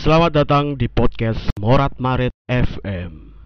Selamat 0.00 0.32
datang 0.32 0.80
di 0.80 0.88
podcast 0.88 1.52
Morat 1.60 2.00
Marit 2.00 2.32
FM. 2.48 3.36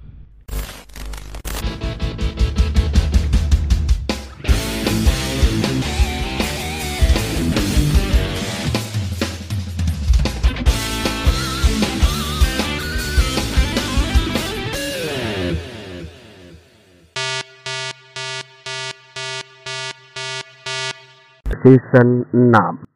Season 21.66 22.23
6 22.30 22.94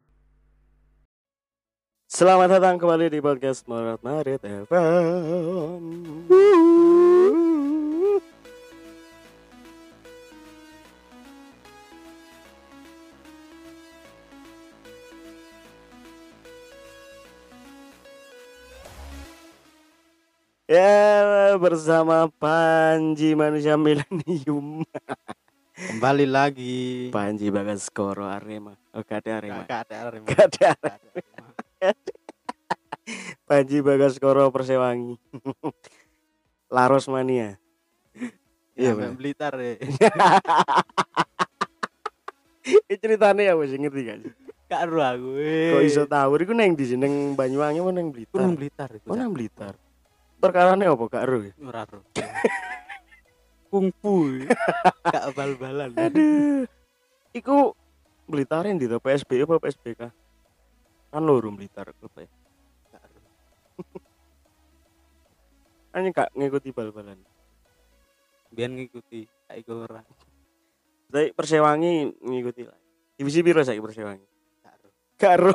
Selamat 2.19 2.51
datang 2.51 2.75
kembali 2.75 3.15
di 3.15 3.23
podcast 3.23 3.63
Morat 3.63 4.03
Marit 4.03 4.43
FM. 4.43 5.83
Ya 20.67 21.55
bersama 21.55 22.27
Panji 22.35 23.31
manusia 23.31 23.79
milenium 23.79 24.83
Kembali 25.71 26.27
lagi. 26.27 27.07
Panji 27.15 27.47
Bagaskoro 27.47 28.27
Arema 28.27 28.75
Oh 28.91 29.07
gak 29.07 29.23
ada 29.23 29.39
Arema 29.39 29.63
Gak 29.63 29.87
ada 29.87 29.95
Arema. 30.11 30.27
Gak 30.27 30.43
ada 30.59 30.75
Arema. 30.75 31.07
Panji 33.49 33.81
Bagaskoro 33.81 34.53
Persewangi 34.53 35.17
Laros 36.75 37.09
Mania 37.09 37.57
Iya, 38.79 38.93
Iya, 38.95 38.95
bener. 38.95 39.17
Blitar 39.19 39.53
ya. 39.59 39.75
Ini 42.69 42.95
ceritanya 42.95 43.43
ya 43.51 43.53
wis 43.59 43.75
ngerti 43.75 44.01
gak 44.07 44.17
sih? 44.23 44.31
Gak 44.71 44.81
ero 44.87 45.01
aku. 45.03 45.29
Kok 45.75 45.83
iso 45.83 46.03
tahu 46.07 46.39
iku 46.39 46.53
neng 46.55 46.79
di 46.79 46.85
sini 46.87 47.03
neng 47.03 47.35
Banyuwangi 47.35 47.81
apa 47.83 47.91
neng 47.91 48.07
Blitar? 48.13 48.31
Kurang 48.31 48.53
Blitar 48.55 48.89
iku. 48.95 49.05
Oh 49.11 49.17
nang 49.19 49.35
Blitar. 49.35 49.73
Perkarane 50.39 50.85
apa 50.87 51.03
gak 51.11 51.23
ero 51.27 51.43
ya? 51.43 51.51
Ora 51.59 51.83
ero. 51.83 51.99
Kungfu. 53.67 54.47
Gak 55.13 55.25
bal-balan. 55.35 55.91
Aduh. 55.99 56.63
Iku 57.35 57.75
Blitar 58.29 58.63
yang 58.63 58.79
di 58.79 58.87
PSB 58.87 59.43
apa 59.43 59.59
PSBK? 59.59 60.01
Kan 61.11 61.21
loro 61.25 61.51
Blitar 61.51 61.91
klub 61.99 62.15
ya. 62.15 62.29
Hanya 65.93 66.09
gak 66.13 66.29
ngikuti 66.37 66.69
bal-balan. 66.69 67.17
Biar 68.53 68.69
ngikuti. 68.69 69.25
Gak 69.49 69.57
iku 69.61 69.85
ora. 69.85 70.01
Tapi 71.09 71.33
Persewangi 71.33 72.13
ngikuti 72.21 72.61
lah. 72.65 72.77
Divisi 73.17 73.41
piro 73.41 73.65
saiki 73.65 73.81
Persewangi? 73.81 74.25
Gak 74.61 74.73
ero. 74.77 74.89
Gak 75.17 75.33
ero. 75.41 75.53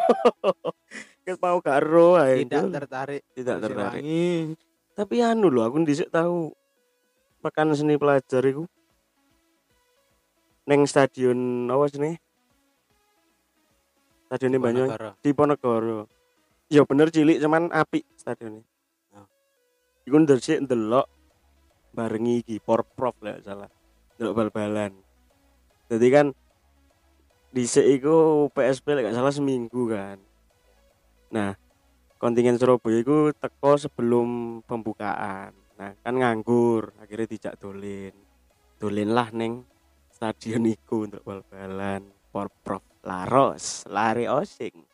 Ket 1.25 1.39
mau 1.39 1.59
gak 1.63 1.79
ero 1.81 2.19
ae. 2.19 2.43
Tidak 2.43 2.63
tertarik. 2.75 3.23
Tidak 3.31 3.57
tertarik. 3.63 4.03
Persewangi. 4.03 4.59
Tapi 4.95 5.15
anu 5.23 5.51
lho 5.51 5.63
aku 5.67 5.83
dhisik 5.83 6.11
tahu 6.11 6.55
pekan 7.43 7.75
seni 7.75 7.99
pelajar 7.99 8.47
iku 8.47 8.63
neng 10.71 10.87
stadion 10.87 11.67
apa 11.67 11.85
sini? 11.91 12.13
Stadion 14.31 14.59
Banyuwangi 14.59 14.91
Diponegoro. 14.91 15.11
di 15.21 15.31
Ponegoro. 15.35 15.99
Ya 16.73 16.83
bener 16.87 17.13
cilik 17.13 17.39
cuman 17.43 17.71
apik 17.75 18.07
stadionnya. 18.17 18.65
Iku 20.05 20.17
ndesik 20.21 20.69
ndelok 20.69 21.09
barengi 21.97 22.45
iki 22.45 22.61
Porprov 22.61 23.17
lah 23.25 23.41
salah. 23.41 23.71
Ndelok 24.21 24.35
bal-balan. 24.37 24.93
Jadi 25.89 26.07
kan 26.13 26.27
dhisik 27.57 27.87
iku 28.01 28.47
PSP 28.53 28.99
lek 28.99 29.17
salah 29.17 29.33
seminggu 29.33 29.89
kan. 29.89 30.21
Nah, 31.33 31.57
kontingen 32.21 32.61
Surabaya 32.61 33.01
iku 33.01 33.33
teko 33.33 33.81
sebelum 33.81 34.61
pembukaan. 34.69 35.57
Nah, 35.75 35.97
kan 36.05 36.15
nganggur, 36.15 36.93
akhirnya 37.01 37.27
dijak 37.31 37.55
dolin. 37.57 38.15
Dolin 38.77 39.11
lah 39.11 39.33
neng 39.33 39.65
stadion 40.13 40.69
iku 40.69 41.09
untuk 41.09 41.25
bal-balan. 41.25 42.13
Porprov 42.29 42.83
Laros, 43.07 43.89
lari 43.89 44.29
osing. 44.29 44.85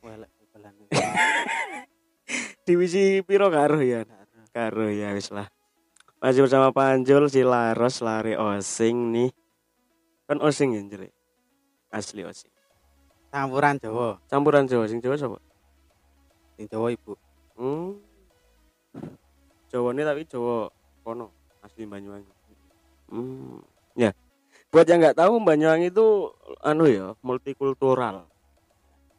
Welek 0.00 0.30
bal-balan. 0.32 0.74
Divisi 2.64 3.20
piro 3.20 3.52
karo 3.52 3.76
ya? 3.84 4.08
Ero. 4.08 4.23
Karo 4.54 4.86
ya 4.86 5.10
wis 5.18 5.34
lah. 5.34 5.50
Masih 6.22 6.46
bersama 6.46 6.70
Panjul 6.70 7.26
si 7.26 7.42
Laros 7.42 7.98
lari 7.98 8.38
osing 8.38 9.10
nih. 9.10 9.30
Kan 10.30 10.38
osing 10.38 10.78
ya 10.78 10.80
jelek. 10.86 11.10
Asli 11.90 12.22
osing. 12.22 12.54
Campuran 13.34 13.82
Jawa. 13.82 14.22
Campuran 14.30 14.70
Jawa 14.70 14.86
sing 14.86 15.02
Jawa 15.02 15.18
sapa? 15.18 15.42
Sing 16.54 16.70
Jawa 16.70 16.94
Ibu. 16.94 17.18
Hmm. 17.58 17.98
Jawa 19.74 19.90
ini 19.90 20.06
tapi 20.06 20.22
Jawa 20.30 20.70
kono 21.02 21.34
asli 21.58 21.82
Banyuwangi. 21.90 22.30
Hmm. 23.10 23.58
Ya. 23.98 24.14
Buat 24.70 24.86
yang 24.86 25.02
nggak 25.02 25.18
tahu 25.18 25.42
Banyuwangi 25.42 25.90
itu 25.90 26.30
anu 26.62 26.86
ya 26.86 27.18
multikultural. 27.26 28.30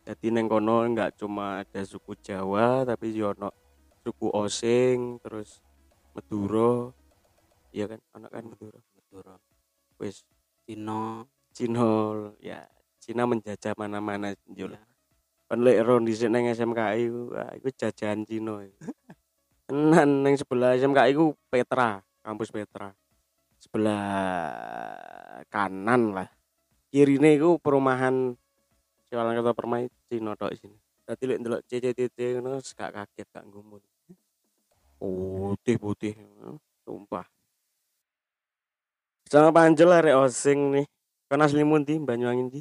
Jadi 0.08 0.32
neng 0.32 0.48
kono 0.48 0.88
nggak 0.88 1.20
cuma 1.20 1.60
ada 1.60 1.84
suku 1.84 2.16
Jawa 2.24 2.88
tapi 2.88 3.12
juga 3.12 3.36
ono 3.36 3.65
suku 4.06 4.30
Osing 4.30 5.18
terus 5.26 5.66
Madura. 6.14 6.94
Iya 7.74 7.90
kan, 7.90 8.00
anak 8.14 8.30
kan 8.30 8.46
Madura. 8.46 8.80
Madura. 8.94 9.36
Wis 9.98 10.22
Cina. 10.70 11.26
Cina 11.56 11.88
ya 12.38 12.68
Cina 13.02 13.26
menjajah 13.26 13.74
mana-mana 13.74 14.38
Jul. 14.46 14.78
Ya. 14.78 14.84
Kan 15.50 15.66
lek 15.66 15.82
ron 15.82 16.06
dhisik 16.06 16.30
nang 16.30 16.46
SMKI 16.46 17.04
ku, 17.10 17.34
iku 17.34 17.68
jajahan 17.74 18.22
Cina. 18.26 18.62
iku. 18.62 18.78
Tenan 19.66 20.22
nang 20.22 20.34
sebelah 20.38 20.78
SMKI 20.78 21.12
ku 21.18 21.34
Petra, 21.50 22.02
kampus 22.22 22.54
Petra. 22.54 22.94
Sebelah 23.58 25.42
kanan 25.50 26.14
lah. 26.14 26.30
Kirine 26.94 27.34
iku 27.34 27.58
perumahan 27.58 28.38
Siwalan 29.10 29.38
Kota 29.42 29.54
Permai 29.58 29.90
Cina 30.10 30.38
tok 30.38 30.54
sini. 30.54 30.78
Dadi 31.06 31.24
lek 31.30 31.40
ndelok 31.42 31.62
CCTV 31.70 32.42
ngono 32.42 32.58
wis 32.58 32.74
gak 32.74 32.94
kaget 32.94 33.30
gak 33.30 33.46
gumun. 33.46 33.82
Putih-putih, 35.06 36.18
sumpah. 36.82 37.30
Sama 39.30 39.54
Panjel 39.54 39.94
arek 39.94 40.18
osing 40.18 40.74
nih. 40.74 40.86
Kan 41.30 41.42
asli 41.46 41.62
mundi 41.62 41.98
Banyuwangi 42.02 42.42
ndi? 42.50 42.60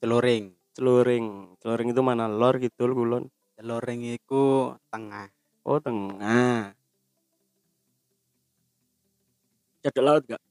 Celuring. 0.00 0.52
Celuring. 0.76 1.56
Celuring 1.60 1.88
itu 1.92 2.02
mana? 2.04 2.28
Lor 2.28 2.60
kidul 2.60 2.92
kulon. 2.92 3.24
Celuring 3.56 4.16
iku 4.20 4.76
tengah. 4.92 5.32
Oh, 5.64 5.80
tengah. 5.80 6.76
Cedek 9.84 10.04
laut 10.04 10.24
gak? 10.28 10.42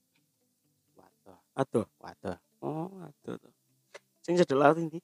Waduh. 0.97 1.37
Aduh. 1.53 1.87
Waduh. 2.01 2.37
Oh, 2.65 2.89
aduh. 3.01 3.37
Sing 4.25 4.33
cedek 4.37 4.57
laut 4.57 4.77
ini 4.81 4.97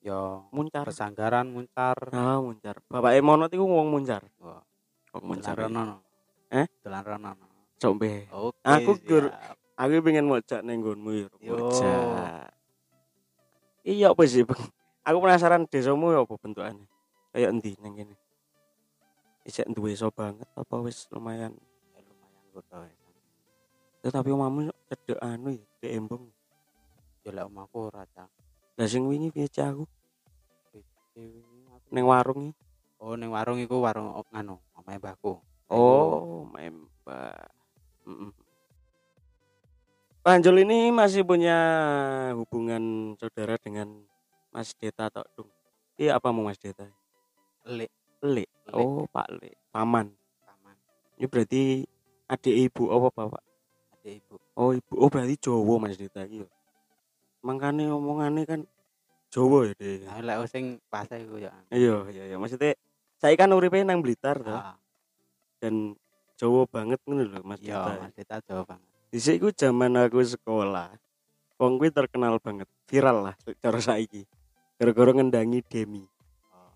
Yo. 0.00 0.48
muncar. 0.52 0.88
Pesanggaran 0.88 1.52
muncar. 1.52 2.08
Ah, 2.16 2.40
muncar. 2.40 2.80
Bapak 2.88 3.12
Emonot 3.16 3.52
iku 3.52 3.68
wong 3.68 3.92
muncar. 3.92 4.24
Wah. 4.40 4.64
Muncar. 5.18 5.58
Dolan 5.58 5.74
rono. 5.74 5.96
Eh? 6.54 6.66
Dolan 6.86 7.02
rono. 7.02 7.30
Combe. 7.80 8.30
Oke. 8.30 8.62
Aku 8.62 8.92
gur-. 9.02 9.34
Aku 9.74 9.92
pengen 10.04 10.28
mojak 10.28 10.60
ning 10.62 10.84
nggonmu 10.84 11.10
ya. 11.16 11.28
Mojak. 11.50 12.52
Iya 13.80 14.12
apa 14.12 14.22
sih, 14.28 14.44
Bang? 14.44 14.60
Aku 15.02 15.18
penasaran 15.24 15.64
desamu 15.64 16.12
ya 16.12 16.20
apa 16.22 16.34
bentukannya. 16.36 16.86
Kayak 17.32 17.48
endi 17.56 17.72
ning 17.80 17.92
kene? 17.96 18.16
Isek 19.48 19.66
duwe 19.72 19.96
so 19.96 20.12
banget 20.12 20.44
apa 20.52 20.74
wis 20.84 21.08
lumayan. 21.08 21.56
Ya, 21.96 22.00
lumayan 22.04 22.44
godo 22.52 22.78
ya. 22.84 22.94
Ya, 24.00 24.08
tapi 24.12 24.28
omamu 24.32 24.68
cedek 24.88 25.16
anu 25.24 25.56
ya, 25.56 25.64
di 25.80 25.88
embong. 25.96 26.28
Yo 27.24 27.32
lek 27.32 27.48
omahku 27.48 27.88
ora 27.88 28.04
cak. 28.04 28.28
Lah 28.76 28.88
sing 28.88 29.08
wingi 29.08 29.32
piye 29.32 29.48
Cak, 29.48 29.76
aku 29.76 29.84
ning 31.90 32.04
warung 32.06 32.52
iki. 32.52 32.64
Oh 33.00 33.16
ning 33.16 33.32
warung 33.32 33.58
iku 33.60 33.80
warung 33.80 34.12
omahe 34.12 34.44
mbahku. 34.98 35.38
Oh. 35.70 36.48
Mm-mm. 38.10 38.32
Panjul 40.20 40.66
ini 40.66 40.90
masih 40.90 41.22
punya 41.22 41.58
hubungan 42.34 43.14
saudara 43.16 43.54
dengan 43.56 44.02
Mas 44.50 44.74
Deta 44.74 45.06
Tok. 45.08 45.30
Iya 45.94 46.18
apa 46.18 46.34
mau 46.34 46.44
Mas 46.50 46.58
Deta? 46.58 46.90
Lek 47.64 47.92
Lek. 48.20 48.50
Oh, 48.74 49.06
Pak 49.08 49.30
Lek. 49.38 49.54
Paman. 49.70 50.10
paman 50.42 50.76
Ini 51.16 51.26
berarti 51.30 51.62
adik 52.26 52.56
ibu 52.68 52.90
apa 52.90 53.08
bapak? 53.14 53.42
adik 54.00 54.24
ibu. 54.24 54.36
Oh, 54.58 54.74
ibu. 54.74 54.92
Oh, 54.98 55.08
berarti 55.08 55.36
Jawa 55.38 55.76
Mas 55.78 55.96
Deta 55.96 56.26
iki. 56.26 56.42
ya. 56.42 56.48
Makane 57.40 57.88
omongannya 57.88 58.44
kan 58.44 58.60
Jawa 59.30 59.70
ya. 59.70 59.74
Nah, 60.08 60.18
lek 60.24 60.50
sing 60.50 60.82
pas 60.90 61.06
iku 61.06 61.38
ya. 61.38 61.54
Iya, 61.70 62.10
iya, 62.10 62.22
iya. 62.34 62.36
Maksudnya 62.36 62.74
saya 63.20 63.36
kan 63.38 63.52
uripe 63.54 63.78
nang 63.84 64.02
Blitar 64.02 64.40
to 64.40 64.50
Ah, 64.50 64.79
dan 65.60 65.94
Jawa 66.40 66.64
banget 66.64 66.96
ngono 67.04 67.28
lho 67.28 67.40
Mas 67.44 67.60
iya 67.60 67.84
Dita. 67.84 68.00
Mas 68.00 68.12
Dita 68.16 68.36
Jawa 68.48 68.64
banget 68.64 68.90
Dhisik 69.10 69.42
iku 69.42 69.50
zaman 69.50 69.98
aku 69.98 70.22
sekolah. 70.22 70.94
Wong 71.58 71.82
kuwi 71.82 71.90
terkenal 71.90 72.38
banget, 72.38 72.70
viral 72.86 73.26
lah 73.26 73.34
cara 73.58 73.82
saiki. 73.82 74.22
Gara-gara 74.78 75.10
ngendangi 75.12 75.60
Demi. 75.66 76.06
oh. 76.54 76.72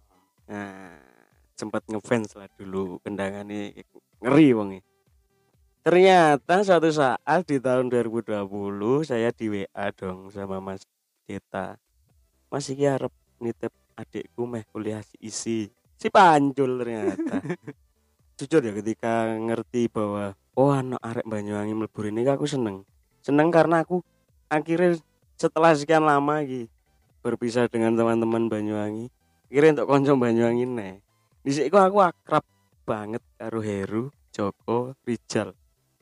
Nah, 0.51 0.99
sempat 1.55 1.87
ngefans 1.87 2.35
lah 2.35 2.51
dulu 2.59 2.99
kendangane 3.01 3.73
ngeri 4.19 4.51
wonge. 4.51 4.81
Ternyata 5.87 6.67
suatu 6.67 6.91
saat 6.91 7.47
di 7.47 7.63
tahun 7.63 7.87
2020 7.87 8.51
saya 9.07 9.31
di 9.31 9.47
WA 9.55 9.87
dong 9.95 10.35
sama 10.35 10.59
Mas 10.59 10.83
Deta. 11.25 11.79
Mas 12.51 12.67
iki 12.67 12.85
arep 12.85 13.15
nitip 13.39 13.71
adikku 13.95 14.43
meh 14.43 14.67
kuliah 14.75 15.01
si 15.07 15.17
isi. 15.23 15.61
Si 15.97 16.11
Pancul 16.11 16.83
ternyata. 16.83 17.39
Jujur 18.35 18.67
ya 18.67 18.75
ketika 18.75 19.31
ngerti 19.39 19.87
bahwa 19.87 20.35
oh 20.59 20.75
anak 20.75 20.99
arek 21.07 21.23
Banyuwangi 21.23 21.71
mlebu 21.71 22.01
ini 22.11 22.27
aku 22.27 22.51
seneng. 22.51 22.83
Seneng 23.23 23.55
karena 23.55 23.87
aku 23.87 24.03
akhirnya 24.51 24.99
setelah 25.39 25.71
sekian 25.71 26.03
lama 26.03 26.43
iki 26.43 26.67
berpisah 27.23 27.71
dengan 27.71 27.95
teman-teman 27.95 28.51
Banyuwangi 28.51 29.07
kira 29.47 29.71
untuk 29.71 29.87
konco 29.87 30.19
Banyuwangi 30.19 30.67
nih 30.67 30.99
di 31.47 31.51
sini 31.55 31.71
aku 31.71 32.03
akrab 32.03 32.43
banget 32.83 33.23
karo 33.39 33.61
Heru 33.63 34.11
Joko 34.35 34.99
Rijal. 35.07 35.55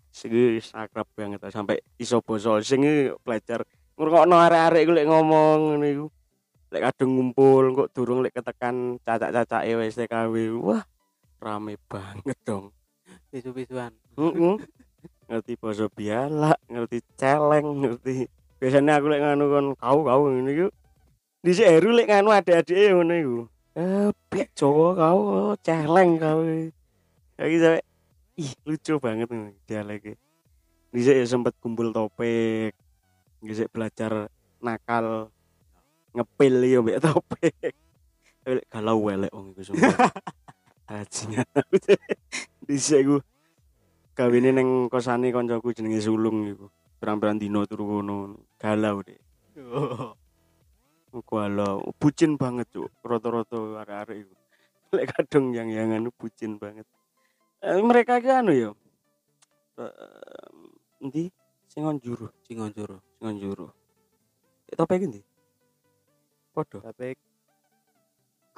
Sing 0.08 0.32
akrab 0.72 1.04
banget 1.12 1.42
sampai 1.52 1.84
iso 2.00 2.24
basa. 2.24 2.64
Sing 2.64 2.80
belajar 3.20 3.66
ngrungokno 4.00 4.40
arek-arek 4.40 4.88
lek 4.88 5.04
ngomong 5.04 5.76
ngene 5.76 5.88
iku. 5.98 6.06
Lek 6.72 6.82
kadung 6.88 7.10
ngumpul 7.18 7.76
kok 7.76 7.88
durung 7.92 8.24
lek 8.24 8.32
ketekan 8.32 8.96
cacak-cacake 9.04 9.76
wis 9.76 10.00
TKW 10.00 10.62
wah 10.64 10.80
rame 11.42 11.74
banget 11.90 12.38
dong. 12.46 12.70
Pisu-pisuan 13.34 13.90
ngerti 15.26 15.52
basa 15.58 15.90
biala 15.90 16.54
ngerti 16.70 17.02
celeng 17.18 17.82
ngerti. 17.82 18.30
Biasanya 18.62 19.02
aku 19.02 19.06
lek 19.10 19.20
nganu 19.26 19.44
kon 19.50 19.66
kau 19.74 19.98
kau 20.06 20.22
ngene 20.30 20.50
iku 20.54 20.66
dhisik 21.42 21.66
Heru 21.66 21.90
lek 21.90 22.06
nganu 22.06 22.30
adik-adike 22.30 22.94
ngono 22.94 23.14
iku. 23.18 23.38
Eh 23.74 24.08
pek 24.30 24.54
Jawa 24.54 24.88
kau 24.94 25.18
oh, 25.18 25.54
celeng 25.66 26.20
kau 26.22 26.46
lagi 27.42 27.56
sampe 27.58 27.80
ih 28.38 28.52
lucu 28.62 29.02
banget 29.02 29.26
nih 29.26 29.50
dialeknya. 29.66 30.14
Dhisik 30.94 31.16
ya 31.18 31.26
sempet 31.26 31.58
kumpul 31.58 31.90
topik 31.90 32.76
dhisik 33.42 33.72
belajar 33.74 34.30
nakal 34.62 35.32
ngepil 36.14 36.54
yo 36.70 36.86
mbek 36.86 37.02
topik. 37.02 37.74
Lek 38.46 38.66
galau 38.70 39.02
welek 39.10 39.34
wong 39.34 39.56
iku 39.56 39.74
sumpah 39.74 39.96
Bajingan 40.92 41.48
dhisik 42.68 43.00
iku. 43.00 43.16
Gawene 44.12 44.52
ning 44.52 44.92
kosane 44.92 45.32
kancaku 45.32 45.72
jenenge 45.72 46.04
Sulung 46.04 46.44
iku. 46.44 46.68
Pirang-pirang 47.00 47.40
dino 47.40 47.64
turu 47.64 47.88
kono. 47.88 48.36
Galau 48.60 49.00
deh 49.00 49.16
galau. 51.20 51.92
Bucin 52.00 52.40
banget 52.40 52.68
cuk. 52.72 52.88
Rata-rata 53.04 53.84
arek-arek 53.84 54.16
iku. 54.24 54.34
Lek 54.96 55.08
kadung 55.12 55.56
yang 55.56 55.72
yangan 55.72 56.12
bucin 56.12 56.60
banget. 56.60 56.84
Eh, 57.64 57.80
mereka 57.80 58.20
ki 58.20 58.28
anu 58.28 58.52
ya. 58.52 58.70
Eh, 59.80 61.04
endi? 61.04 61.32
Sing 61.68 61.88
on 61.88 61.96
juru. 61.96 62.28
Cingon 62.44 62.72
juru. 62.76 63.00
Sing 63.16 63.24
on 63.32 63.36
juru. 63.40 63.66
Eh, 64.68 64.76
topik 64.76 65.00
endi? 65.00 65.24
Padha 66.52 66.84
tapi 66.84 67.16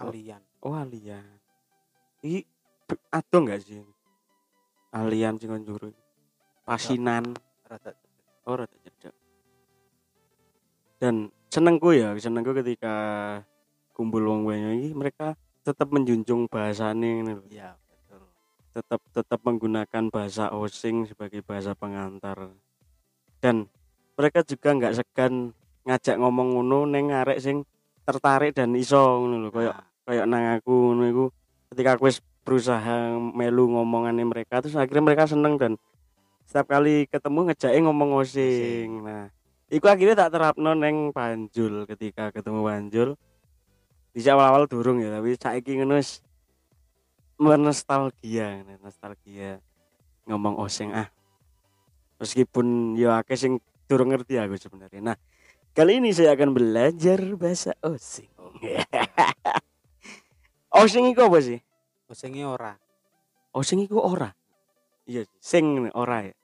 alian. 0.03 0.43
Oh 0.67 0.75
alian 0.75 1.44
iki 2.25 2.49
be- 2.89 3.05
adong 3.13 3.53
gak 3.53 3.61
sih? 3.61 3.85
Alian 4.97 5.37
sing 5.37 5.53
juru 5.69 5.93
pasinan. 6.65 7.37
Rada 7.69 7.93
Oh, 8.45 8.57
rada 8.61 8.77
cedek. 8.85 9.13
Dan 11.01 11.33
senengku 11.49 11.97
ya, 11.97 12.13
senengku 12.21 12.53
ketika 12.53 12.93
kumpul 13.97 14.21
wong 14.21 14.45
banyak 14.45 14.85
ini 14.85 14.91
mereka 14.93 15.33
tetap 15.65 15.89
menjunjung 15.89 16.45
bahasane 16.45 17.25
ini 17.25 17.33
lho. 17.33 17.45
iya 17.49 17.73
betul. 17.89 18.29
Tetap 18.77 19.01
tetap 19.17 19.41
menggunakan 19.49 20.13
bahasa 20.13 20.53
osing 20.53 21.09
sebagai 21.09 21.41
bahasa 21.41 21.73
pengantar. 21.73 22.53
Dan 23.41 23.65
mereka 24.13 24.45
juga 24.45 24.77
nggak 24.77 24.93
segan 25.01 25.57
ngajak 25.89 26.21
ngomong 26.21 26.61
ngono 26.61 26.85
neng 26.85 27.13
arek 27.17 27.41
sing 27.41 27.65
tertarik 28.05 28.53
dan 28.53 28.77
iso 28.77 29.01
ngono 29.25 29.41
lho. 29.41 29.49
Koyo 29.49 29.73
Nah, 30.05 30.29
nang 30.29 30.61
aku 30.61 30.93
ngono 30.93 31.05
iku 31.09 31.25
ketika 31.75 31.99
aku 31.99 32.07
berusaha 32.47 33.19
melu 33.19 33.67
ngomongannya 33.75 34.23
mereka 34.23 34.63
terus 34.63 34.79
akhirnya 34.79 35.03
mereka 35.03 35.27
seneng 35.27 35.59
dan 35.59 35.75
setiap 36.47 36.71
kali 36.71 37.11
ketemu 37.11 37.51
ngejake 37.51 37.79
ngomong 37.83 38.11
osing. 38.23 39.03
Nah 39.03 39.27
iku 39.67 39.91
akhirnya 39.91 40.15
tak 40.15 40.39
terapno 40.39 40.71
neng 40.79 41.11
Banjul. 41.11 41.91
Ketika 41.91 42.31
ketemu 42.31 42.63
Banjul 42.63 43.09
di 44.15 44.23
awal-awal 44.31 44.71
durung 44.71 45.03
ya 45.03 45.11
tapi 45.11 45.35
saiki 45.35 45.83
ngono 45.83 45.99
menostalgia 47.43 48.63
nostalgia 48.79 49.59
ngomong 50.31 50.63
osing. 50.63 50.95
Ah 50.95 51.11
meskipun 52.23 52.95
ya 52.95 53.19
akeh 53.19 53.35
sing 53.35 53.59
durung 53.91 54.15
ngerti 54.15 54.39
aku 54.39 54.55
sebenarnya. 54.55 55.03
Nah 55.03 55.17
kali 55.75 55.99
ini 55.99 56.15
saya 56.15 56.39
akan 56.39 56.55
belajar 56.55 57.19
bahasa 57.35 57.75
osing 57.83 58.31
osing 60.75 61.15
iku 61.15 61.31
apa 61.31 61.39
sih? 61.41 61.59
Osinge 62.11 62.45
ora. 62.45 62.75
Osing 63.55 63.87
iku 63.87 64.03
ora? 64.03 64.35
Iya 65.09 65.25
sih, 65.25 65.39
sing 65.41 65.89
ora 65.95 66.27
ya. 66.27 66.35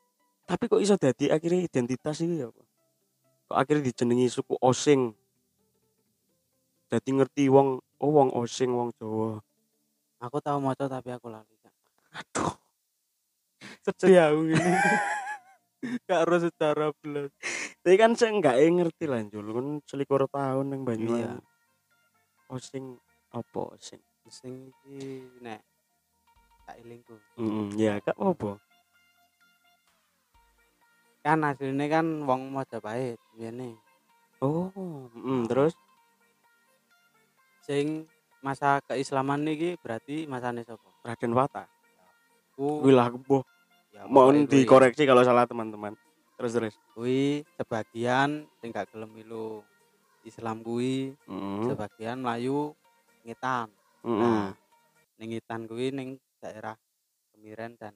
Tapi 0.47 0.67
kok 0.67 0.83
iso 0.83 0.97
dadi 0.97 1.31
akhirnya 1.31 1.67
identitas 1.67 2.23
itu 2.23 2.35
ya 2.41 2.47
apa? 2.49 2.63
Kok 3.51 3.57
akhirnya 3.59 3.91
dijenengi 3.91 4.27
suku 4.31 4.55
osing? 4.59 5.13
Dadi 6.91 7.11
ngerti 7.15 7.47
wong 7.51 7.79
oh 7.83 8.11
wong 8.11 8.31
osing 8.35 8.71
wong 8.73 8.91
Jawa. 8.99 9.39
Aku 10.21 10.39
tahu 10.43 10.59
maca 10.61 10.87
tapi 10.91 11.15
aku 11.15 11.31
lali 11.31 11.55
aduh. 12.11 12.55
Sedih 13.87 14.19
aku 14.27 14.51
ini. 14.51 14.73
Gak 16.07 16.29
harus 16.29 16.45
secara 16.51 16.93
belas 17.01 17.33
tapi 17.81 17.97
kan 17.97 18.13
saya 18.13 18.37
nggak 18.37 18.57
ngerti 18.61 19.05
lah 19.09 19.25
Jul. 19.25 19.47
Kan 19.57 19.67
selikur 19.89 20.29
tahun 20.29 20.77
yang 20.77 20.83
Banyuwangi. 20.85 21.25
Iya. 21.25 21.41
osing 22.51 22.99
apa 23.31 23.61
osing 23.79 24.03
sing 24.29 24.69
iki 24.69 25.25
nek 25.41 25.65
tak 26.69 26.77
ilingku 26.85 27.17
mm 27.41 27.79
ya 27.81 27.97
kak 28.05 28.19
apa 28.21 28.61
kan 31.21 31.45
aslinya 31.45 31.87
kan 31.89 32.07
wong 32.25 32.49
Majapahit 32.53 33.21
biyen 33.37 33.77
oh 34.41 34.73
mm, 35.13 35.45
terus? 35.53 35.77
Sing 37.61 38.09
masa 38.41 38.81
keislaman 38.89 39.45
niki 39.45 39.77
berarti 39.85 40.25
masane 40.25 40.65
sapa? 40.65 40.89
Raden 41.05 41.37
Wata. 41.37 41.69
Ku 42.57 42.81
wilah 42.81 43.13
boh 43.13 43.45
ya, 43.93 44.09
mohon 44.09 44.49
dikoreksi 44.49 45.05
kalau 45.05 45.21
salah 45.21 45.45
teman-teman. 45.45 45.93
Terus 46.41 46.53
terus. 46.57 46.75
Kuwi 46.97 47.45
sebagian 47.61 48.49
sing 48.65 48.73
gak 48.73 48.89
gelem 48.89 49.13
Islam 50.25 50.65
kuwi 50.65 51.13
mm, 51.29 51.69
sebagian 51.69 52.21
Melayu 52.21 52.73
ngitan 53.29 53.69
mm, 54.05 54.19
nah 54.21 54.51
ning 55.21 55.37
ngitan 55.37 55.69
kuwi 55.69 55.93
ning 55.93 56.17
daerah 56.41 56.77
Kemiren 57.31 57.77
dan 57.77 57.93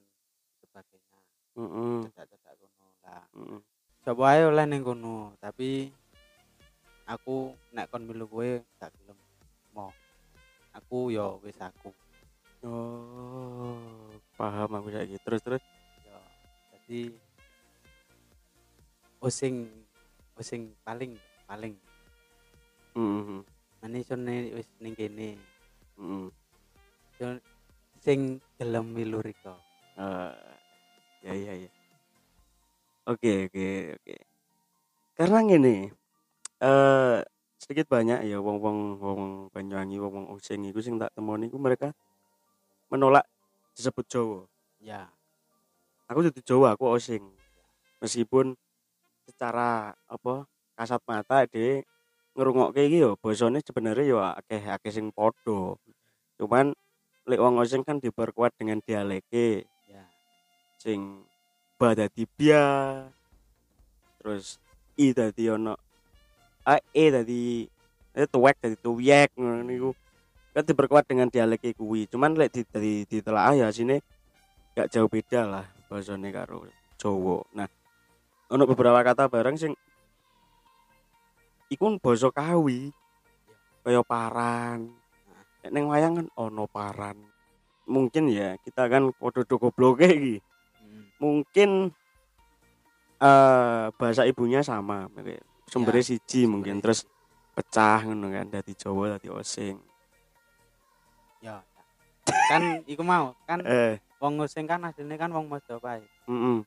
sebagainya. 0.60 1.20
Mm, 1.56 1.68
mm, 1.68 2.00
cedak-cedak 2.08 2.54
kono 2.60 2.86
lah. 3.04 3.24
Mm. 3.32 3.60
coba 4.04 4.24
ae 4.36 4.42
oleh 4.44 4.64
ning 4.68 4.84
kono 4.84 5.32
tapi 5.40 5.88
aku 7.08 7.56
nek 7.72 7.88
kon 7.88 8.04
milu 8.04 8.28
kowe 8.28 8.48
gak 8.76 8.92
gelem. 9.00 9.16
Mau 9.72 9.88
aku 10.76 11.12
yo 11.12 11.40
wis 11.40 11.56
aku. 11.60 11.92
Oh 12.64 14.12
paham 14.36 14.76
aku 14.76 14.88
saiki. 14.92 15.16
Terus 15.24 15.40
terus? 15.40 15.62
Yo 16.04 16.16
jadi 16.72 17.00
osing 19.24 19.68
osing 20.36 20.76
paling 20.84 21.16
paling. 21.48 21.74
Mm, 22.92 23.40
mane 23.80 23.96
iso 24.00 24.16
ne- 24.16 24.52
wis 24.52 24.68
ning 24.80 24.92
kene 24.92 25.40
mm. 25.98 26.28
Yo, 27.22 27.28
sing 28.02 28.42
gelem 28.58 28.86
milu 28.90 29.22
riko 29.22 29.54
Eh, 29.94 30.34
ya 31.22 31.32
ya 31.38 31.52
ya. 31.54 31.70
Oke 33.06 33.46
oke 33.46 33.94
oke. 33.94 34.16
Karena 35.14 35.38
gini 35.46 35.86
eh 36.58 37.18
sedikit 37.62 37.86
banyak 37.86 38.26
ya 38.26 38.42
wong 38.42 38.58
wong 38.58 38.78
wong 38.98 39.20
Banyuwangi 39.54 40.02
wong 40.02 40.12
wong 40.12 40.26
Osing 40.34 40.66
iku 40.66 40.82
sing 40.82 40.98
tak 40.98 41.14
temoni 41.14 41.46
iku 41.46 41.62
mereka 41.62 41.94
menolak 42.90 43.22
disebut 43.78 44.02
Jawa. 44.10 44.40
Ya. 44.82 45.06
Aku 46.10 46.26
jadi 46.26 46.42
Jawa 46.42 46.74
aku 46.74 46.90
Osing. 46.90 47.22
Meskipun 48.02 48.58
secara 49.30 49.94
apa 50.10 50.44
kasat 50.74 51.00
mata 51.06 51.46
de 51.46 51.86
ngerungokke 52.34 52.82
iki 52.82 52.98
yo 53.06 53.14
basane 53.18 53.62
sebenarnya 53.62 54.04
yo 54.04 54.18
akeh 54.18 54.62
akeh 54.62 54.90
sing 54.90 55.14
padha. 55.14 55.78
Cuman 56.38 56.74
lek 57.30 57.40
wong 57.40 57.62
osing 57.62 57.86
kan 57.86 58.02
diperkuat 58.02 58.58
dengan 58.58 58.82
dialeke. 58.82 59.64
Ya. 59.86 60.04
Sing 60.82 61.22
ba 61.78 61.94
dadi 61.94 62.26
bia 62.26 62.66
terus 64.18 64.58
i 64.98 65.14
dadi 65.14 65.50
ono 65.50 65.78
a 66.66 66.78
e 66.90 67.04
dadi 67.10 67.66
eh 68.14 68.26
tuwek 68.26 68.58
dadi 68.58 68.76
tuyek 68.78 69.34
ngono 69.38 69.62
niku 69.62 69.90
kan 70.54 70.66
diperkuat 70.66 71.06
dengan 71.06 71.30
dialek 71.30 71.74
kuwi. 71.78 72.10
Cuman 72.10 72.34
lek 72.34 72.50
di, 72.50 72.62
di, 72.66 72.94
ditelaah 73.06 73.54
ya 73.54 73.68
sini 73.70 73.98
gak 74.74 74.90
jauh 74.90 75.06
beda 75.06 75.46
lah 75.46 75.66
bahasane 75.86 76.34
karo 76.34 76.66
Jawa. 76.98 77.46
Nah 77.54 77.70
ono 78.50 78.66
beberapa 78.66 78.98
kata 79.06 79.30
bareng 79.30 79.54
sing 79.54 79.72
iku 81.74 81.98
basa 81.98 82.30
kawi. 82.30 82.94
Kaya 83.84 84.00
paran. 84.06 84.88
Nek 85.64 85.70
ning 85.74 85.84
wayang 85.90 86.14
kan 86.22 86.26
ono 86.38 86.64
paran. 86.70 87.18
Mungkin 87.84 88.32
ya 88.32 88.56
kita 88.62 88.88
kan 88.88 89.12
podo 89.16 89.44
gobloke 89.58 90.08
iki. 90.08 90.36
Hmm. 90.84 91.04
mungkin 91.16 91.70
eh 93.18 93.86
bahasa 93.96 94.28
ibunya 94.28 94.60
sama 94.60 95.08
sumbernya 95.68 96.04
siji 96.04 96.44
mungkin. 96.44 96.80
sumbernya 96.80 96.84
terus 96.84 97.08
pecah 97.54 98.04
ngono 98.04 98.28
kan 98.28 98.46
dari 98.50 98.72
Jawa 98.76 99.16
dari 99.16 99.28
Osing. 99.32 99.76
Ya 101.40 101.60
kan 102.48 102.84
iku 102.84 103.02
mau 103.04 103.32
kan 103.48 103.60
eh. 103.68 104.00
wong 104.20 104.40
Osing 104.40 104.64
kan 104.64 104.84
aslinya 104.84 105.16
kan 105.16 105.30
wong 105.32 105.48
Majapahit. 105.48 106.08
Mm 106.28 106.64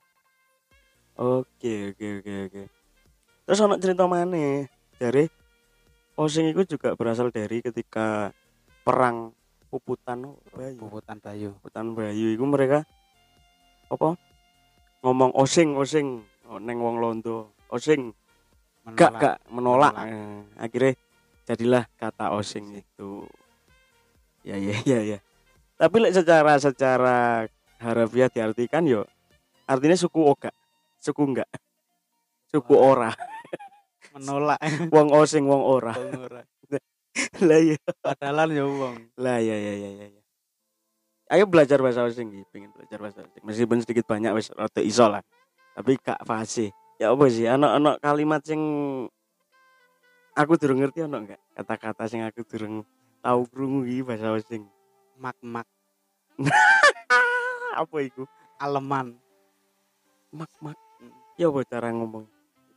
oke 1.18 1.74
oke 1.94 2.08
oke 2.22 2.34
oke. 2.50 2.64
Terus 3.48 3.60
ono 3.64 3.76
cerita 3.82 4.06
mana 4.06 4.68
dari 4.98 5.26
Osing 6.18 6.50
itu 6.50 6.78
juga 6.78 6.98
berasal 6.98 7.30
dari 7.30 7.62
ketika 7.62 8.34
perang 8.82 9.38
puputan 9.70 10.26
oh, 10.26 10.42
Bayu. 10.50 10.82
Puputan 10.82 11.18
Bayu. 11.22 11.50
Puputan 11.62 11.86
Bayu 11.94 12.28
itu 12.34 12.42
mereka 12.42 12.82
apa? 13.94 14.18
Ngomong 15.06 15.38
osing 15.38 15.78
osing. 15.78 16.26
Oh, 16.50 16.58
neng 16.58 16.82
wong 16.82 16.98
londo. 16.98 17.54
Osing. 17.70 18.18
Gak 18.98 19.14
menolak. 19.14 19.22
gak 19.22 19.38
menolak, 19.54 19.94
Menolak. 19.94 20.10
Eh, 20.10 20.42
akhirnya 20.58 20.94
jadilah 21.46 21.84
kata 22.02 22.26
osing 22.34 22.82
itu. 22.82 23.30
Ya 24.42 24.58
ya 24.58 24.74
ya 24.90 25.00
ya. 25.06 25.20
Tapi 25.78 25.96
lek 26.02 26.18
secara 26.18 26.58
secara 26.58 27.46
harafiah 27.78 28.30
diartikan 28.30 28.84
yo 28.90 29.06
artinya 29.70 29.94
suku 29.94 30.22
oga 30.26 30.50
suku 30.98 31.22
enggak 31.22 31.50
suku 32.50 32.74
ora 32.74 33.14
menolak. 34.20 34.60
Wong 34.96 35.10
osing 35.14 35.46
wong 35.46 35.64
ora. 35.64 35.94
Wong 35.96 36.28
ora. 36.28 36.42
lah 37.50 37.60
ya 37.62 37.78
Padahal 38.04 38.50
ya 38.54 38.66
wong. 38.66 38.96
Lah 39.18 39.42
ya 39.42 39.56
ya 39.58 39.74
ya 39.74 39.90
ya, 40.06 40.22
ayo 41.34 41.44
belajar 41.50 41.82
bahasa 41.82 42.06
osing 42.06 42.30
gitu 42.30 42.46
pengen 42.54 42.70
belajar 42.72 42.98
bahasa 43.02 43.20
osing. 43.26 43.42
Meskipun 43.42 43.78
sedikit 43.82 44.06
banyak 44.06 44.32
wis 44.38 44.54
rada 44.54 44.82
iso 44.86 45.10
lah. 45.10 45.26
Tapi 45.74 45.98
gak 45.98 46.22
fasih 46.26 46.70
ya 46.98 47.14
apa 47.14 47.26
sih 47.30 47.46
anak-anak 47.46 48.02
kalimat 48.02 48.42
sing 48.42 48.62
aku 50.34 50.58
durung 50.58 50.82
ngerti 50.82 51.06
ono 51.06 51.22
enggak 51.22 51.42
kata-kata 51.54 52.10
sing 52.10 52.26
aku 52.26 52.42
durung 52.46 52.82
tahu 53.22 53.42
krungu 53.50 53.86
iki 53.86 54.02
bahasa 54.06 54.34
osing. 54.34 54.66
Mak-mak. 55.18 55.66
Apa 57.82 57.98
iku? 58.06 58.26
Aleman. 58.62 59.18
Mak 60.34 60.50
mak 60.62 60.78
Hmm. 60.98 61.14
ya 61.38 61.54
apa 61.54 61.62
cara 61.62 61.94
ngomong 61.94 62.26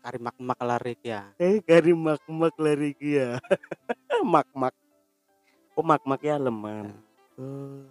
kari 0.00 0.18
mak-mak 0.18 0.60
lari 0.64 0.94
ya. 1.04 1.28
Eh 1.36 1.60
kari 1.60 1.92
mak 1.92 2.24
mak 2.24 2.56
lari 2.56 2.96
ki 2.96 3.20
ya. 3.20 3.36
Mak 4.32 4.48
mak 4.56 4.74
oh 5.76 5.84
mak 5.84 6.02
mak 6.08 6.20
ya 6.24 6.40
leman. 6.40 6.92
Oh. 7.36 7.84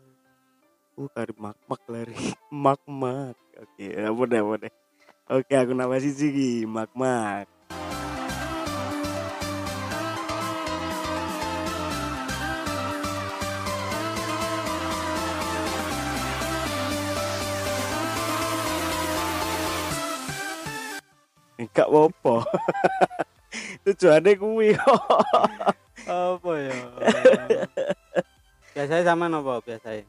Uh 0.98 1.10
kari 1.14 1.34
mak 1.38 1.58
mak 1.70 1.82
lari 1.86 2.18
mak 2.66 2.82
mak 2.90 3.38
oke 3.58 3.86
apa 3.94 4.22
deh 4.26 4.42
apa 4.42 4.54
deh. 4.66 4.74
Oke 5.30 5.54
aku 5.54 5.74
nama 5.78 5.96
ki 6.02 6.66
mak 6.66 6.90
mak 6.98 7.46
Enggak 21.72 21.90
apa 21.90 22.36
Tujuannya 23.86 24.32
kuwi 24.36 24.68
kok. 24.78 25.02
apa 26.10 26.52
ya 26.58 26.78
biasanya 28.74 29.04
sama 29.06 29.26
apa 29.28 29.62
biasanya 29.62 30.06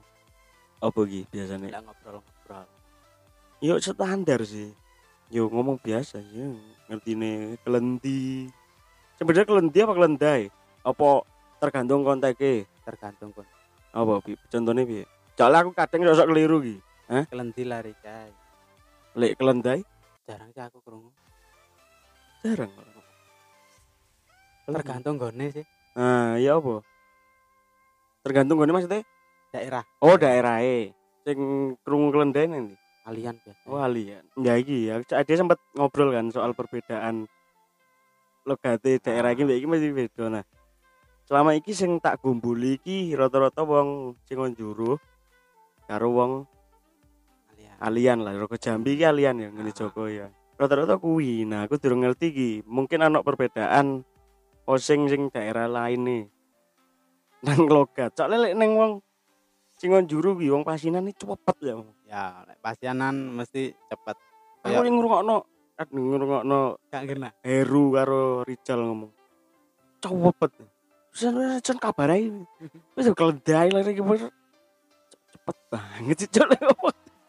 Apa 0.80 0.98
iki 1.04 1.20
biasanya? 1.28 1.68
nggak 1.68 1.82
ngobrol-ngobrol 1.84 2.64
Yuk 3.60 3.78
standar 3.84 4.40
sih. 4.48 4.72
Yuk 5.28 5.52
ngomong 5.52 5.76
biasa 5.76 6.24
sih. 6.24 6.56
Ngertine 6.88 7.60
kelenti. 7.60 8.48
Sebenarnya 9.20 9.44
kelenti 9.44 9.78
apa 9.84 9.92
kelendai? 9.92 10.42
Apa 10.80 11.08
tergantung 11.60 12.00
konteknya? 12.00 12.64
tergantung 12.80 13.36
kon 13.36 13.44
Apa 13.92 14.24
bi? 14.24 14.32
Contohnya 14.48 14.88
bi? 14.88 15.04
Soalnya 15.36 15.60
aku 15.60 15.76
kadang 15.76 16.08
sosok 16.08 16.32
keliru 16.32 16.64
ki. 16.64 16.76
kelenti 17.28 17.62
lari 17.66 17.92
cai 18.00 18.30
Lek 19.18 19.34
kelendai 19.36 19.82
jarang 20.24 20.48
sih 20.54 20.62
aku 20.62 20.78
kerungu 20.80 21.10
jarang. 22.42 22.72
tergantung 24.70 25.18
gone 25.18 25.46
sih 25.50 25.66
Nah, 25.98 26.38
iya 26.38 26.54
apa? 26.54 26.80
Tergantung 28.22 28.56
gone 28.62 28.70
maksudnya? 28.70 29.02
daerah 29.50 29.82
Oh, 29.98 30.14
daerahnya. 30.14 30.94
Sing 31.26 31.38
krungu 31.82 32.14
kelendai 32.14 32.46
nanti. 32.46 32.74
alian 33.00 33.34
biasa 33.42 33.64
Oh, 33.66 33.80
alian. 33.82 34.22
Ya 34.38 34.54
iki 34.54 34.86
ya, 34.86 35.02
dia 35.02 35.36
sempat 35.36 35.58
ngobrol 35.74 36.14
kan 36.14 36.30
soal 36.30 36.54
perbedaan 36.54 37.26
logate 38.46 39.02
daerah 39.02 39.34
iki 39.34 39.42
mbek 39.42 39.58
iki 39.58 39.66
mesti 39.66 39.88
beda. 39.90 40.24
Nah, 40.30 40.44
selama 41.26 41.58
iki 41.58 41.74
sing 41.74 41.98
tak 41.98 42.22
gumbuli 42.22 42.78
iki 42.78 43.10
rata-rata 43.18 43.66
wong 43.66 44.14
sing 44.28 44.38
njuru 44.38 45.00
karo 45.90 46.08
wong 46.14 46.32
alian 47.50 47.74
alian 47.82 48.18
lah. 48.22 48.32
Roko 48.36 48.54
Jambi 48.54 48.94
iki 48.94 49.04
alian 49.08 49.42
ya 49.42 49.48
ngene 49.50 49.72
Ah. 49.72 49.76
Joko 49.76 50.06
ya. 50.06 50.30
Rata-rata 50.60 51.00
kuwi. 51.00 51.48
Nah, 51.48 51.64
aku 51.64 51.80
durung 51.80 52.04
ngerti 52.04 52.26
iki. 52.28 52.50
Mungkin 52.68 53.00
ana 53.00 53.24
perbedaan 53.24 54.04
osing 54.68 55.08
sing 55.08 55.32
daerah 55.32 55.64
lain 55.64 56.00
nih. 56.04 56.22
Nang 57.48 57.64
logat. 57.64 58.12
Soalnya 58.12 58.52
lek 58.52 58.54
neng 58.60 58.76
wong 58.76 58.92
sing 59.80 59.96
njuru 59.96 60.36
ki 60.36 60.52
wong 60.52 60.60
pasinan 60.60 61.08
iki 61.08 61.24
cepet 61.24 61.56
ya. 61.64 61.74
ya 62.04 62.24
lek 62.44 62.60
pasianan 62.60 63.32
mesti 63.32 63.72
cepet 63.88 64.16
Aku 64.60 64.84
ning 64.84 65.00
ngrungokno 65.00 65.40
aduh 65.80 66.04
ngrungokno 66.04 66.60
gak 66.92 67.08
kena 67.08 67.32
Heru 67.40 67.96
karo 67.96 68.44
Rijal 68.44 68.84
ngomong. 68.84 69.08
Cepet. 70.04 70.50
Sen 71.16 71.32
sen 71.64 71.80
kabar 71.80 72.12
ae. 72.12 72.28
Wis 72.92 73.08
keledai 73.16 73.72
lari. 73.72 73.96
Cepet 75.32 75.56
banget 75.72 76.16
sih 76.20 76.28
cok. 76.28 76.48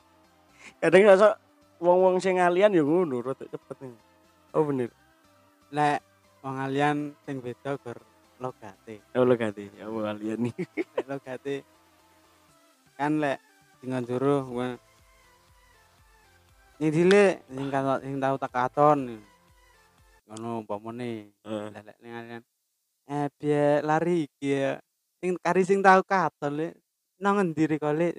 Kadang 0.83 1.07
rasa 1.07 1.39
wong-wong 1.81 2.21
sing 2.21 2.37
ngalian 2.37 2.77
ya 2.77 2.85
ngono 2.85 3.25
rada 3.25 3.41
cepet 3.49 3.77
nih. 3.81 3.97
Oh 4.53 4.63
bener. 4.63 4.93
lek 5.71 6.03
wong 6.45 6.55
alian 6.61 6.97
sing 7.25 7.41
beda 7.41 7.79
gor 7.81 7.97
logate. 8.37 9.01
Oh 9.17 9.25
lo 9.25 9.33
ganti. 9.33 9.65
Ya 9.73 9.89
wong 9.89 10.05
ngalian 10.05 10.39
nih. 10.45 10.55
lek 10.95 11.05
logate. 11.09 11.55
Kan 12.93 13.17
lek 13.17 13.41
dengan 13.81 14.05
juru 14.05 14.45
gua 14.45 14.77
ini 16.81 16.89
dile 16.89 17.45
sing 17.49 17.67
kan 17.73 17.97
sing 18.05 18.21
tau 18.21 18.37
tak 18.37 18.53
katon. 18.53 19.17
Ngono 20.29 20.61
umpamane. 20.61 21.33
Lek 21.73 21.81
lek 21.81 21.97
alian. 21.97 22.43
Eh 23.09 23.27
piye 23.41 23.81
lari 23.81 24.29
iki 24.29 24.49
ya. 24.53 24.77
Sing 25.17 25.33
kari 25.41 25.65
sing 25.65 25.81
tau 25.81 26.05
katon 26.05 26.53
le 26.61 26.67
nang 27.21 27.37
endi 27.37 27.63
rek 27.69 27.83
le 27.93 28.09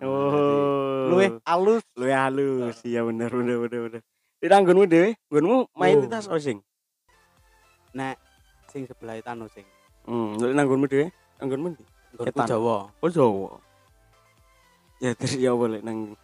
Oh. 0.00 1.12
luwe 1.12 1.40
alus 1.44 1.84
luwe 1.96 2.12
halus. 2.12 2.76
Iya 2.84 3.04
bener 3.04 3.28
bener 3.28 3.56
bener 3.60 3.80
bener. 3.88 4.02
Di 4.40 4.46
nggonmu 4.48 4.84
dhewe, 4.88 5.12
nggonmu 5.28 5.56
main 5.76 6.00
Oh. 6.00 6.08
tas 6.08 6.24
osing. 6.28 6.60
nek 7.92 8.16
sing 8.70 8.86
sebelah 8.86 9.18
tanu 9.20 9.44
sing 9.50 9.66
Hmm, 10.08 10.40
lek 10.40 10.52
nang 10.56 10.64
nggonmu 10.68 10.86
dhewe, 10.88 11.06
nggonmu 11.40 11.68
ndi? 11.76 11.84
nggonku. 12.16 12.40
Jawa 12.48 12.76
Oh 13.00 13.10
Jawa. 13.12 13.60
Ya 15.00 15.12
terus 15.16 15.36
ya 15.36 15.52
boleh 15.52 15.80
nang 15.84 16.16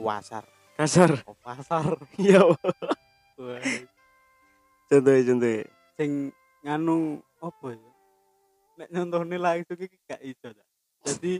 wasar 0.00 0.44
kasar. 0.76 1.12
oh, 1.28 1.36
pasar 1.40 1.96
Ya 2.20 2.40
Wah, 3.34 3.60
contoh 4.88 5.12
contoh. 5.12 5.60
sing 5.98 6.32
nganu 6.64 7.20
apa 7.40 7.66
ya 7.76 7.90
nek 8.80 8.88
nyontone 8.90 9.36
langsung 9.38 9.78
iki 9.78 9.96
gak 10.08 10.18
iso 10.24 10.48
ta 10.50 10.64
jadi 11.04 11.38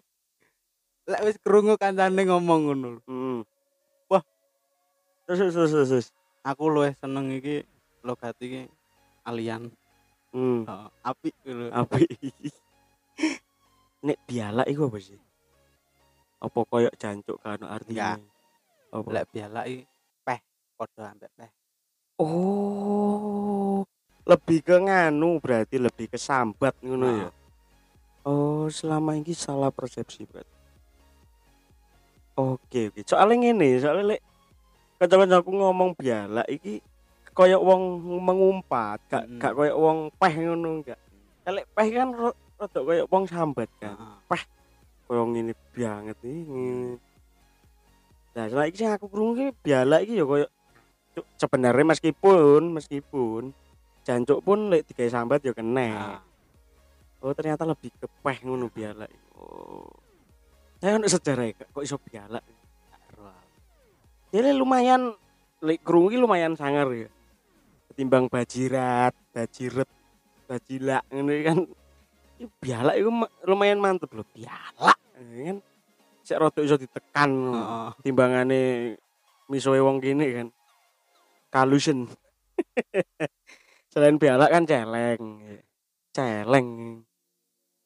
lek 1.05 1.21
wis 1.25 1.37
krungu 1.41 1.77
kancane 1.77 2.23
ngomong 2.25 2.61
ngono 2.69 2.89
lho. 2.97 3.01
Hmm. 3.09 3.41
Wah. 4.09 4.23
Terus 5.29 5.53
terus 5.53 5.71
terus 5.73 5.89
terus. 5.91 6.09
aku 6.45 6.69
luwih 6.69 6.93
seneng 7.01 7.33
iki 7.33 7.65
logat 8.05 8.37
iki 8.41 8.69
alian 9.25 9.73
Hmm. 10.35 10.67
Heeh, 10.67 10.89
apik 11.07 11.35
lho 11.47 11.71
Apa? 11.71 11.95
Nek 14.07 14.19
biala 14.27 14.67
iku 14.67 14.91
apa 14.91 14.99
sih? 14.99 15.17
Apa 16.43 16.59
koyo 16.67 16.91
jancuk 16.99 17.39
kan 17.39 17.63
artinya? 17.63 18.19
Apa? 18.91 19.09
lek 19.15 19.27
bialak 19.31 19.65
iki 19.71 19.87
peh 20.27 20.41
padha 20.75 21.15
ambek 21.15 21.31
peh 21.39 21.51
Oh, 22.15 23.83
lebih 24.23 24.63
ke 24.63 24.79
nganu 24.79 25.43
berarti 25.43 25.83
lebih 25.83 26.07
ke 26.07 26.15
sambat 26.15 26.79
ngono 26.79 27.07
ya. 27.11 27.31
Oh, 28.23 28.71
selama 28.71 29.19
ini 29.19 29.35
salah 29.35 29.75
persepsi 29.75 30.23
berarti. 30.23 30.54
Oke, 32.35 32.91
oke. 32.91 33.01
Soalnya 33.07 33.35
ngene, 33.47 33.79
soalnya 33.79 34.05
lek 34.15 34.21
kanca-kancaku 34.99 35.51
ngomong 35.55 35.95
bialak 35.95 36.47
iki 36.51 36.83
koyo 37.35 37.63
wong 37.63 38.03
mengumpat, 38.23 38.99
gak 39.11 39.27
Mm-mm. 39.27 39.39
gak 39.43 39.55
koyo 39.55 39.75
wong 39.79 39.99
peh 40.19 40.35
ngono 40.39 40.69
enggak. 40.83 40.99
Lek 41.47 41.67
peh 41.75 41.89
kan 41.95 42.11
rada 42.11 42.81
koyo 42.83 43.07
wong 43.07 43.25
sambat 43.31 43.71
kan. 43.79 43.95
heeh. 43.95 44.43
Koyo 45.07 45.23
ngene 45.31 45.55
banget 45.75 46.19
iki. 46.27 46.99
Nah, 48.35 48.45
soalnya 48.51 48.67
iki 48.67 48.79
sing 48.83 48.91
aku 48.91 49.07
krungu 49.07 49.39
iki 49.39 49.47
bialak 49.63 50.03
iki 50.03 50.19
ya 50.19 50.27
koyo 50.27 50.47
sebenarnya 51.39 51.95
meskipun 51.95 52.75
meskipun 52.75 53.55
jancuk 54.03 54.43
pun 54.43 54.75
lek 54.75 54.91
digawe 54.91 55.07
sambat 55.07 55.39
ya 55.47 55.55
kena. 55.55 56.19
Oh 57.23 57.31
ternyata 57.31 57.63
lebih 57.63 57.95
ke 57.95 58.11
peh 58.11 58.43
ngono 58.43 58.67
bialak. 58.75 59.07
Oh. 59.39 60.04
Saya 60.85 61.01
ono 61.01 61.09
sejarah 61.09 61.49
ya, 61.49 61.57
kok 61.65 61.81
iso 61.81 61.97
aku. 61.97 62.13
Jadi 64.37 64.53
lumayan 64.53 65.17
lek 65.65 65.81
krungu 65.81 66.13
iki 66.13 66.21
lumayan 66.21 66.61
sangar 66.61 66.93
ya. 66.93 67.09
Ketimbang 67.89 68.29
bajirat, 68.29 69.17
bajiret, 69.33 69.89
bajilak 70.45 71.01
ngono 71.09 71.33
iki 71.33 71.45
kan. 71.49 71.59
Iki 72.37 72.47
bialak 72.61 73.01
itu 73.01 73.09
ma- 73.09 73.33
lumayan 73.49 73.81
mantep 73.81 74.13
loh, 74.13 74.29
bialak. 74.29 75.01
Eh, 75.17 75.57
kan 75.57 75.59
sik 76.21 76.37
rada 76.37 76.61
iso 76.61 76.77
ditekan. 76.77 77.33
Heeh. 77.33 77.89
Timbangane 78.05 78.61
misoe 79.49 79.81
wong 79.81 80.05
kene 80.05 80.37
kan. 80.37 80.49
Kalusen. 81.49 82.13
Selain 83.89 84.21
bialak 84.21 84.53
kan 84.53 84.69
celeng. 84.69 85.23
Celeng. 86.13 86.69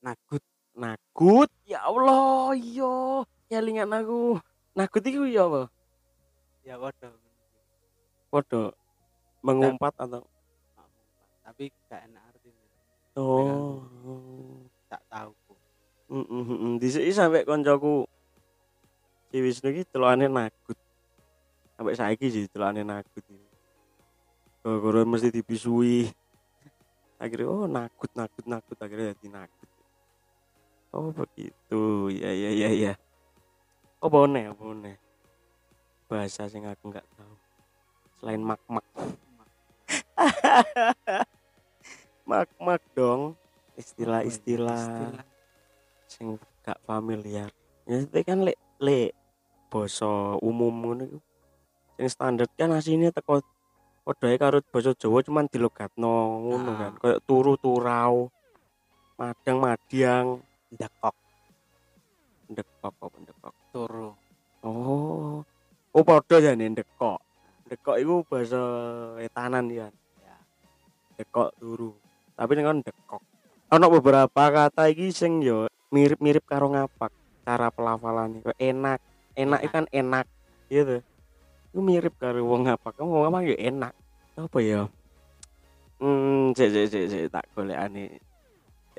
nagut 0.02 0.42
Nagut, 0.78 1.50
ya 1.66 1.82
Allah, 1.90 2.54
iya. 2.54 3.26
Nyelingan 3.50 3.90
aku. 3.90 4.38
Nagut 4.78 5.02
itu 5.02 5.26
ya 5.26 5.50
apa? 5.50 5.66
ya 6.68 6.76
padha 6.76 7.08
Podo 8.28 8.76
mengumpat 9.40 9.96
atau 9.96 10.20
tapi 11.40 11.72
gak 11.88 12.04
enak 12.04 12.20
artinya 12.28 12.66
oh. 13.16 13.80
tak 14.92 15.00
tahu 15.08 15.32
ku 15.48 15.54
Heeh, 16.08 16.44
heeh. 16.44 16.72
Dhisik 16.80 17.04
sampe 17.12 17.44
koncoku 17.44 18.08
si 19.28 19.44
Wisnu 19.44 19.76
iki 19.76 19.84
telokane 19.92 20.24
nagut. 20.24 20.80
Sampai 21.76 21.92
saiki 22.00 22.32
sih 22.32 22.48
telokane 22.48 22.80
nagut. 22.80 23.20
Gara-gara 24.64 25.04
mesti 25.04 25.28
dibisui. 25.28 26.08
Akhirnya 27.20 27.52
oh 27.52 27.68
nagut 27.68 28.08
nagut 28.16 28.44
nagut 28.48 28.80
akhirnya 28.80 29.12
jadi 29.20 29.28
nagut. 29.36 29.68
Oh 30.98 31.14
begitu. 31.14 32.10
Ya 32.10 32.34
ya 32.34 32.50
ya 32.50 32.68
ya. 32.74 32.92
Oh 34.02 34.10
bone 34.10 34.50
bone. 34.58 34.98
Bahasa 36.10 36.50
sing 36.50 36.66
aku 36.66 36.90
nggak 36.90 37.06
tahu. 37.14 37.34
Selain 38.18 38.42
mak 38.42 38.58
mak. 38.66 38.82
mak 42.26 42.50
mak 42.58 42.82
dong. 42.98 43.38
Istilah-istilah 43.78 44.74
Istilah. 44.74 45.24
sing 46.10 46.26
gak 46.66 46.82
familiar. 46.82 47.46
Ya 47.86 48.02
itu 48.02 48.18
kan 48.26 48.42
lek 48.42 48.58
lek 48.82 49.14
basa 49.70 50.34
umum 50.42 50.74
ngono 50.74 51.06
iku. 51.06 51.18
Sing 51.94 52.06
standar 52.10 52.50
kan 52.58 52.74
asline 52.74 53.14
teko 53.14 53.38
padha 54.02 54.34
karo 54.34 54.58
basa 54.66 54.98
Jawa 54.98 55.22
cuman 55.22 55.46
dilogatno 55.46 56.42
ngono 56.42 56.70
Ah. 56.74 56.78
kan. 56.82 56.92
Kayak 56.98 57.20
turu 57.22 57.54
turau. 57.54 58.34
Madang 59.14 59.58
madiang, 59.58 60.26
ndekok 60.72 61.16
ndekok 62.48 62.94
apa 62.96 63.16
ndekok. 63.20 63.54
turu 63.72 64.10
Oh. 64.64 65.46
Oh 65.94 66.02
padha 66.02 66.42
jane 66.42 66.66
ndekok. 66.74 67.20
Ndekok 67.68 67.96
iku 68.00 68.14
basa 68.26 68.62
etanan 69.22 69.70
ya. 69.70 69.86
ya 70.18 70.36
Ndekok 71.14 71.54
turu. 71.60 71.94
Tapi 72.34 72.50
ning 72.56 72.66
kon 72.66 72.78
ndekok. 72.82 73.22
Ana 73.68 73.86
beberapa 73.86 74.42
kata 74.50 74.88
iki 74.90 75.12
sing 75.12 75.44
yo 75.44 75.68
mirip-mirip 75.92 76.42
karo 76.48 76.72
ngapak 76.72 77.12
cara 77.46 77.70
pelafalan 77.70 78.42
enak. 78.58 78.98
Enak 79.38 79.60
itu 79.62 79.70
kan 79.70 79.86
enak 79.94 80.26
gitu. 80.66 80.98
Itu 81.70 81.78
mirip 81.78 82.18
karo 82.18 82.42
wong 82.42 82.66
ngapak. 82.66 82.98
Kamu 82.98 83.08
wong 83.12 83.22
ngapak 83.30 83.42
yo 83.54 83.56
enak. 83.60 83.94
Apa 84.34 84.58
ya? 84.58 84.82
Hmm, 86.02 86.54
cek 86.54 86.70
cek 86.70 86.86
cek 86.90 87.04
cek 87.10 87.22
tak 87.30 87.44
golekane. 87.54 88.18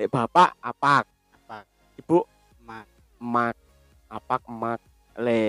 Eh 0.00 0.08
bapak 0.08 0.56
apak, 0.64 1.04
apa 1.04 1.09
ibu 2.00 2.24
mak 2.64 2.88
emak, 3.20 3.56
apak 4.08 4.42
emak, 4.48 4.80
le 5.20 5.40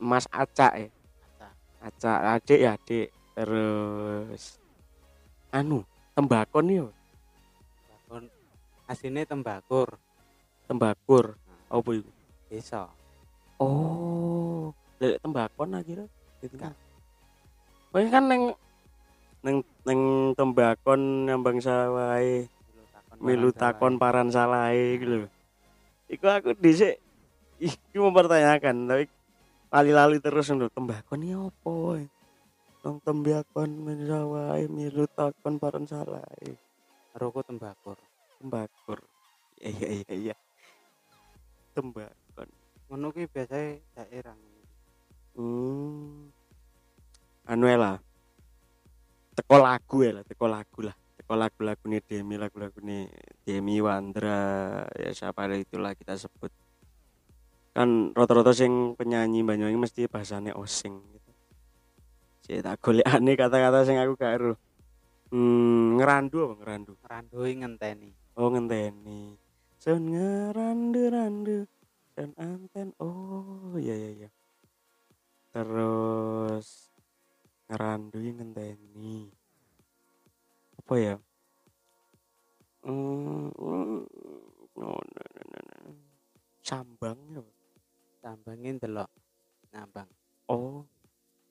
mas 0.00 0.24
acak 0.32 0.72
ya. 0.80 0.88
Acak 1.84 2.18
adik 2.40 2.60
ya 2.64 2.72
adik. 2.80 3.08
Terus 3.36 4.56
anu, 5.52 5.84
tembakon 6.16 6.66
yo, 6.72 6.86
bakon 7.90 8.24
asine 8.88 9.28
tembakur 9.28 10.00
tembakur. 10.64 11.36
Apa 11.68 11.90
iku? 11.90 12.10
desa 12.48 12.86
Oh, 13.58 14.70
lek 15.02 15.18
tembakon 15.18 15.74
akhirnya 15.74 16.06
gitu 16.38 16.56
kan. 16.58 16.72
Oh, 17.94 17.98
kan 18.10 18.24
neng 18.30 18.42
neng 19.42 19.58
neng 19.86 20.00
tembakon 20.38 21.26
nyambang 21.26 21.58
sawahe, 21.58 22.46
milu 23.18 23.50
takon 23.50 23.98
paran 23.98 24.30
salahe 24.30 24.98
iku 24.98 25.06
lho. 25.06 25.28
Iku 26.14 26.30
aku 26.30 26.54
dhisik 26.54 27.02
iki 27.58 27.98
mempertanyakan 27.98 28.86
tapi 28.86 29.04
lali-lali 29.74 30.22
terus 30.22 30.46
lho 30.54 30.70
tembakon 30.70 31.26
iki 31.26 31.34
apa 31.34 31.70
woy? 31.74 32.06
Nang 32.86 33.02
tembakon 33.02 33.70
men 33.82 34.06
sawahe 34.06 34.70
milu 34.70 35.10
takon 35.10 35.58
paran 35.58 35.90
salahe. 35.90 36.54
roko 37.14 37.42
tembakur 37.42 37.98
Tembakur. 38.38 39.02
Iya 39.58 39.70
iya 39.74 39.88
iya 39.90 40.12
iya. 40.14 40.36
Tembakon. 41.74 42.48
ngono 42.84 43.10
ki 43.10 43.26
biasanya 43.26 43.80
daerah 43.98 44.36
Hmm. 45.34 46.30
Anu 47.50 47.66
ae 47.66 47.74
lah. 47.74 47.98
Teko 49.34 49.58
lagu 49.58 50.06
ya 50.06 50.14
lah, 50.14 50.22
teko 50.22 50.46
lagu 50.46 50.78
lah. 50.86 50.94
Teko 51.24 51.40
lagu-lagu 51.40 51.88
nih 51.88 52.04
Demi, 52.04 52.36
lagu-lagu 52.36 52.76
nih 52.84 53.08
Demi 53.48 53.80
Wandra, 53.80 54.84
ya 54.92 55.08
siapa 55.08 55.48
ada 55.48 55.56
itulah 55.56 55.96
kita 55.96 56.20
sebut. 56.20 56.52
Kan 57.72 58.12
rata-rata 58.12 58.52
sing 58.52 58.92
penyanyi 58.92 59.40
Banyuwangi 59.40 59.80
mesti 59.80 60.04
bahasane 60.04 60.52
osing 60.52 60.92
gitu. 61.16 61.32
Saya 62.44 62.60
tak 62.60 62.84
golekane 62.84 63.40
kata-kata 63.40 63.88
sing 63.88 63.96
aku 63.96 64.20
gak 64.20 64.36
ero. 64.36 64.52
Hmm, 65.32 65.96
ngerandu 65.96 66.44
apa 66.44 66.54
ngerandu? 66.60 66.92
randoi 67.00 67.52
ngenteni 67.56 68.12
Oh 68.36 68.52
ngenteni. 68.52 69.32
Sun 69.80 70.12
ngerandu 70.12 71.08
randu 71.08 71.58
dan 72.12 72.36
anten. 72.36 72.92
Oh 73.00 73.80
iya 73.80 73.96
iya 73.96 74.10
iya. 74.12 74.30
Terus 75.56 76.92
ngerandu 77.72 78.20
ngenteni. 78.20 79.32
Apa 80.84 81.00
ya? 81.00 81.16
Hmm, 82.84 83.48
mm, 83.48 83.56
oh, 83.56 84.04
no, 84.76 84.92
no, 84.92 85.24
no, 85.48 85.60
no. 85.64 85.92
Sambang 86.60 87.16
ya. 87.32 88.72
Delok 88.76 89.08
nambang 89.72 90.04
Oh. 90.52 90.84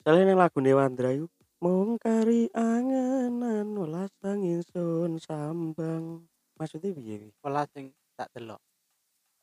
Soalnya 0.05 0.37
yang 0.37 0.37
lagu 0.37 0.61
Wandra 0.61 1.17
yuk. 1.17 1.33
Mungkari 1.65 2.53
angenan 2.53 3.73
welas 3.73 4.13
angin 4.21 4.61
sun 4.61 5.17
sambang. 5.17 6.29
Maksudnya? 6.53 6.93
Wi? 6.93 7.33
pola 7.41 7.65
sing 7.73 7.89
tak 8.13 8.29
delok 8.37 8.61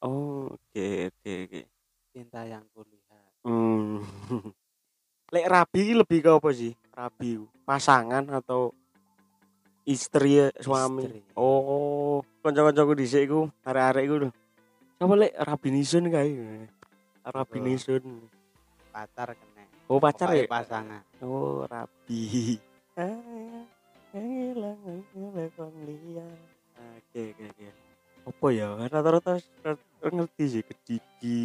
Oh, 0.07 0.55
oke 0.55 0.87
oke 1.11 1.33
oke. 1.51 1.61
cinta 2.15 2.47
yang 2.47 2.63
kulihat 2.71 3.27
Hmm. 3.43 4.07
Lek 5.35 5.47
rabi 5.51 5.99
lebih 5.99 6.23
ke 6.23 6.31
apa 6.31 6.51
sih? 6.55 6.79
Rabi 6.95 7.43
pasangan 7.67 8.23
atau 8.31 8.71
istri 9.91 10.39
ya, 10.39 10.47
suami. 10.63 11.03
Istri. 11.11 11.21
Oh, 11.35 12.23
kanca-kancaku 12.47 12.95
dhisik 12.95 13.27
iku, 13.27 13.51
arek-arek 13.67 14.05
iku 14.07 14.17
lho. 14.23 14.29
Sapa 15.01 15.15
lek 15.19 15.33
rabi 15.35 15.69
nisun 15.75 16.07
kae? 16.13 16.31
Rabi 17.27 17.59
Oh. 17.59 18.21
pacar 18.91 19.33
kena 19.35 19.65
Oh, 19.91 19.99
pacar 19.99 20.31
ya? 20.39 20.47
Pasangan 20.47 21.03
Oh, 21.19 21.67
rabi. 21.67 22.57
Oke, 26.81 27.23
oke, 27.35 27.45
oke. 27.51 27.69
Apa 28.31 28.47
ya? 28.55 28.69
Rata-rata 28.87 29.41
rata- 29.65 30.11
ngerti 30.15 30.45
sih 30.47 30.63
kediki. 30.63 31.41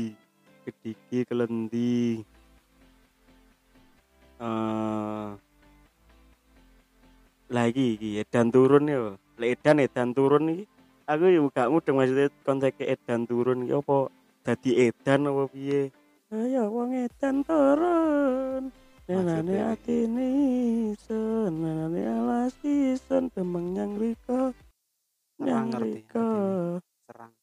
Kediki 0.66 1.18
Kelendi. 1.26 2.22
Eh 4.36 5.30
lagi 7.50 7.98
iki 8.00 8.22
edan 8.22 8.50
turun 8.50 8.90
ya. 8.90 9.14
Lek 9.38 9.60
edan 9.60 9.84
edan 9.84 10.10
turun 10.16 10.50
iki 10.50 10.66
aku 11.06 11.26
yo 11.30 11.48
gak 11.54 11.70
mudeng 11.70 12.02
maksudnya 12.02 12.34
konsep 12.42 12.74
edan 12.82 13.30
turun 13.30 13.66
iki 13.66 13.74
apa 13.78 13.98
dadi 14.42 14.72
edan 14.90 15.30
apa 15.30 15.44
piye? 15.54 15.82
Ayo 16.34 16.74
wong 16.74 16.92
edan 16.98 17.46
turun. 17.46 18.74
Nenane 19.06 19.56
atine 19.70 20.28
isen, 20.90 21.62
nenane 21.62 22.02
alas 22.10 22.58
isen 22.66 23.30
demeng 23.38 23.78
yang 23.78 23.94
riko. 24.02 24.50
Yang 25.38 25.68
riko. 25.78 26.30
serang 27.06 27.34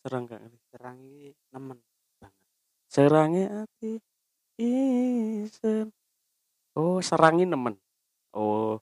Serang 0.00 0.22
gak 0.24 0.40
ngerti. 0.40 0.58
serang 0.72 0.96
iki 1.04 1.28
nemen 1.52 1.78
banget 2.16 2.44
Serange 2.88 3.44
ati 3.52 3.92
isen. 4.56 5.92
Oh, 6.72 7.04
serangi 7.04 7.44
nemen. 7.44 7.76
Oh. 8.32 8.80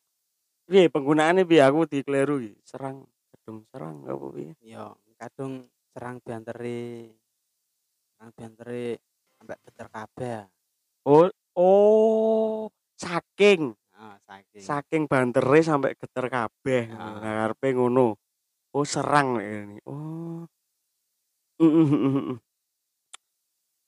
Piye 0.67 0.91
penggunaannya 0.91 1.47
piye 1.47 1.63
aku 1.63 1.87
dikeliru 1.87 2.43
iki? 2.43 2.59
Serang, 2.67 3.07
gedung 3.31 3.63
serang 3.71 4.03
apa 4.03 4.27
piye? 4.35 4.53
yo 4.67 4.99
kadung 5.15 5.65
serang 5.95 6.19
bianteri 6.21 7.09
serang 8.13 8.31
bianteri 8.35 8.99
sampai 9.39 9.57
geter 9.65 9.89
kabeh 9.89 10.43
Oh, 11.07 11.31
oh, 11.55 12.67
saking 12.99 13.71
ah 13.95 14.19
saking 14.27 14.59
saking 14.59 15.03
bantere 15.07 15.63
sampai 15.63 15.95
geter 15.95 16.27
kabeh. 16.27 16.91
Ah. 16.91 17.23
Nah, 17.23 17.33
karepe 17.47 17.79
ngono. 17.79 18.19
Oh, 18.75 18.83
serang 18.83 19.39
ini. 19.39 19.79
Oh. 19.87 20.43
Mm, 21.63 21.87
mm. 21.87 22.37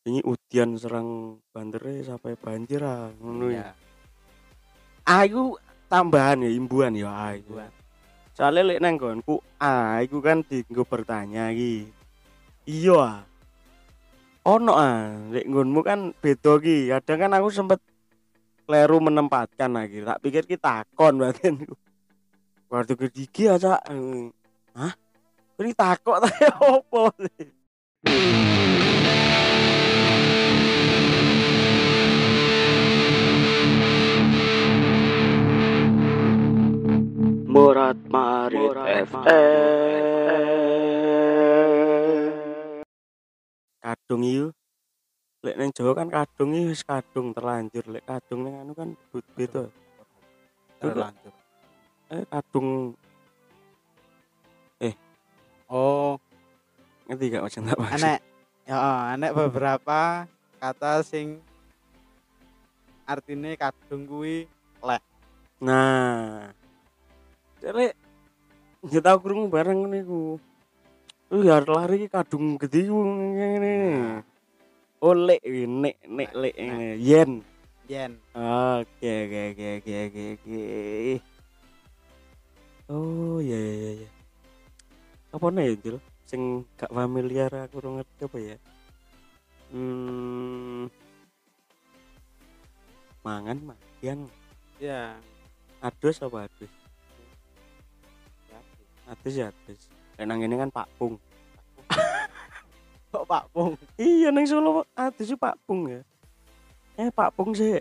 Ini 0.06 0.22
udian 0.22 0.78
serang 0.78 1.42
bantere 1.50 2.06
sampai 2.06 2.38
banjir 2.38 2.86
ah, 2.86 3.10
ngono 3.18 3.50
ya. 3.50 3.66
Iya, 3.66 3.68
Ayu 5.10 5.58
tambahan 5.88 6.44
ya 6.44 6.51
imbuhan 6.53 6.92
ya 6.94 7.11
ayu. 7.33 7.42
buat 7.48 7.72
Soalnya 8.38 8.70
lek 8.70 8.79
nang 8.79 8.94
nggonku 8.94 9.42
ah 9.59 9.98
iku 9.98 10.22
kan 10.22 10.46
dienggo 10.46 10.87
bertanya 10.87 11.51
iki. 11.51 11.90
Iya 12.70 12.96
ah. 13.03 13.18
Ono 14.46 14.79
ah, 14.79 15.11
lek 15.35 15.48
nggonmu 15.48 15.81
kan 15.83 16.14
beda 16.22 16.62
ki. 16.62 16.92
Kadang 16.94 17.18
kan 17.27 17.33
aku 17.35 17.48
sempet 17.51 17.81
kleru 18.68 19.03
menempatkan 19.03 19.74
lagi. 19.74 20.07
Tak 20.07 20.22
pikir 20.22 20.46
ki 20.46 20.55
takon 20.55 21.18
batinku. 21.18 21.74
Waktu 22.68 22.94
kediki 23.01 23.48
ya, 23.48 23.57
Cak. 23.57 23.81
Hah? 24.77 24.92
Ini 25.59 25.72
takok 25.74 26.22
ta 26.22 26.29
ya 26.46 26.55
opo? 26.62 27.11
Morat 37.59 37.99
Marit 38.07 38.71
Kadung 43.83 44.23
iyo. 44.23 44.55
Lek 45.42 45.59
neng 45.59 45.75
Jawa 45.75 45.99
kan 45.99 46.07
kadung 46.07 46.55
wis 46.55 46.87
kadung 46.87 47.35
terlanjur. 47.35 47.83
Lek 47.90 48.07
kadung 48.07 48.47
ning 48.47 48.62
anu 48.62 48.79
kan 48.79 48.94
beda. 49.35 49.66
terlanjur 50.79 51.35
Eh 52.14 52.23
kadung 52.31 52.94
oh 55.68 56.16
ngerti 57.11 57.35
gak 57.35 57.44
maksud 57.44 57.62
tak 57.66 57.77
maksud? 57.77 57.99
enek 58.01 58.21
ya 58.64 58.79
enek 59.18 59.33
beberapa 59.37 60.25
kata 60.62 61.03
sing 61.05 61.42
artine 63.05 63.59
kadung 63.59 64.07
kuwi 64.07 64.47
Nah. 65.59 66.58
Lek 67.59 67.94
ya 68.87 69.01
tau 69.03 69.18
krungu 69.18 69.51
bareng 69.51 69.90
niku. 69.90 70.38
Lu 71.29 71.38
ya 71.42 71.59
lari 71.61 72.07
kadung 72.07 72.55
gede 72.55 72.87
ku. 72.87 73.03
Oh 74.99 75.14
lek 75.14 75.42
iki, 75.42 75.66
nek 75.66 75.97
nek 76.07 76.31
lek 76.35 76.55
yen. 76.99 77.42
yen 77.90 78.12
Oke 78.35 79.11
oke 79.27 79.40
oke 79.55 79.66
oke 79.79 79.94
oke 80.07 80.25
oke. 80.38 80.62
Oh 82.88 83.37
iya 83.42 83.59
iya 83.59 83.75
iya, 83.75 83.90
iya. 84.01 84.09
Apa 85.35 85.53
nih 85.53 85.77
Jul? 85.83 85.97
Sing 86.25 86.64
gak 86.81 86.88
familiar 86.88 87.53
aku 87.53 87.85
ora 87.85 88.01
ngerti 88.01 88.23
apa 88.25 88.38
ya? 88.40 88.57
Hmm. 89.68 90.88
Mangan 93.21 93.59
makan. 93.61 94.18
ya 94.81 95.18
Adus 95.85 96.23
apa 96.25 96.49
adus? 96.49 96.77
Adus 99.09 99.35
ya. 99.35 99.49
Lek 100.18 100.25
nang 100.29 100.38
ngene 100.40 100.57
kan 100.61 100.71
Pak 100.71 100.88
Pung. 101.01 101.16
kok 103.12 103.25
Pak 103.25 103.49
Pung 103.57 103.73
Iya 103.97 104.29
nang 104.29 104.44
Solo 104.44 104.85
adus 104.92 105.33
Pak 105.40 105.57
Pung 105.64 105.88
ya. 105.88 106.01
Eh 107.01 107.09
Pak 107.09 107.33
Pung 107.33 107.57
sih. 107.57 107.73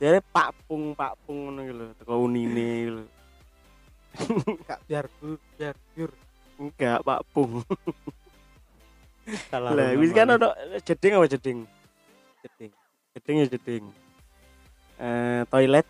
Jadi 0.00 0.20
Pak 0.32 0.56
Pung 0.64 0.96
Pak 0.96 1.16
Pung 1.24 1.48
ngono 1.48 1.60
lho, 1.64 1.86
teko 1.96 2.24
unine 2.24 3.04
gak 4.68 4.80
biar 4.88 5.04
bu 5.20 5.36
biar 5.60 5.76
biur 5.92 6.08
Enggak, 6.56 7.04
Pak 7.04 7.20
Pung. 7.36 7.60
salah 9.52 9.76
Lah, 9.76 9.92
wis 10.00 10.08
kan 10.16 10.24
ono 10.24 10.56
jeding 10.80 11.12
apa 11.20 11.26
jeding? 11.28 11.58
jeding 12.40 12.70
Jeding 13.12 13.36
ya 13.36 13.46
jeding. 13.52 13.84
Eh, 14.96 15.42
toilet, 15.52 15.84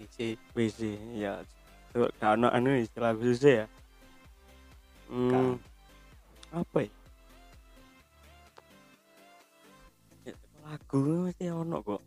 isi 0.00 0.40
WC, 0.56 0.96
ya. 1.20 1.44
Tuh, 1.92 2.08
gak 2.16 2.40
ono 2.40 2.48
anu 2.48 2.72
istilah 2.72 3.12
khusus 3.12 3.44
ya. 3.44 3.64
Hmm, 5.12 5.60
apa 6.48 6.88
ya? 6.88 6.92
Ya, 10.24 10.34
lagu 10.64 11.28
mesti 11.28 11.46
ono 11.52 11.76
kok. 11.84 12.02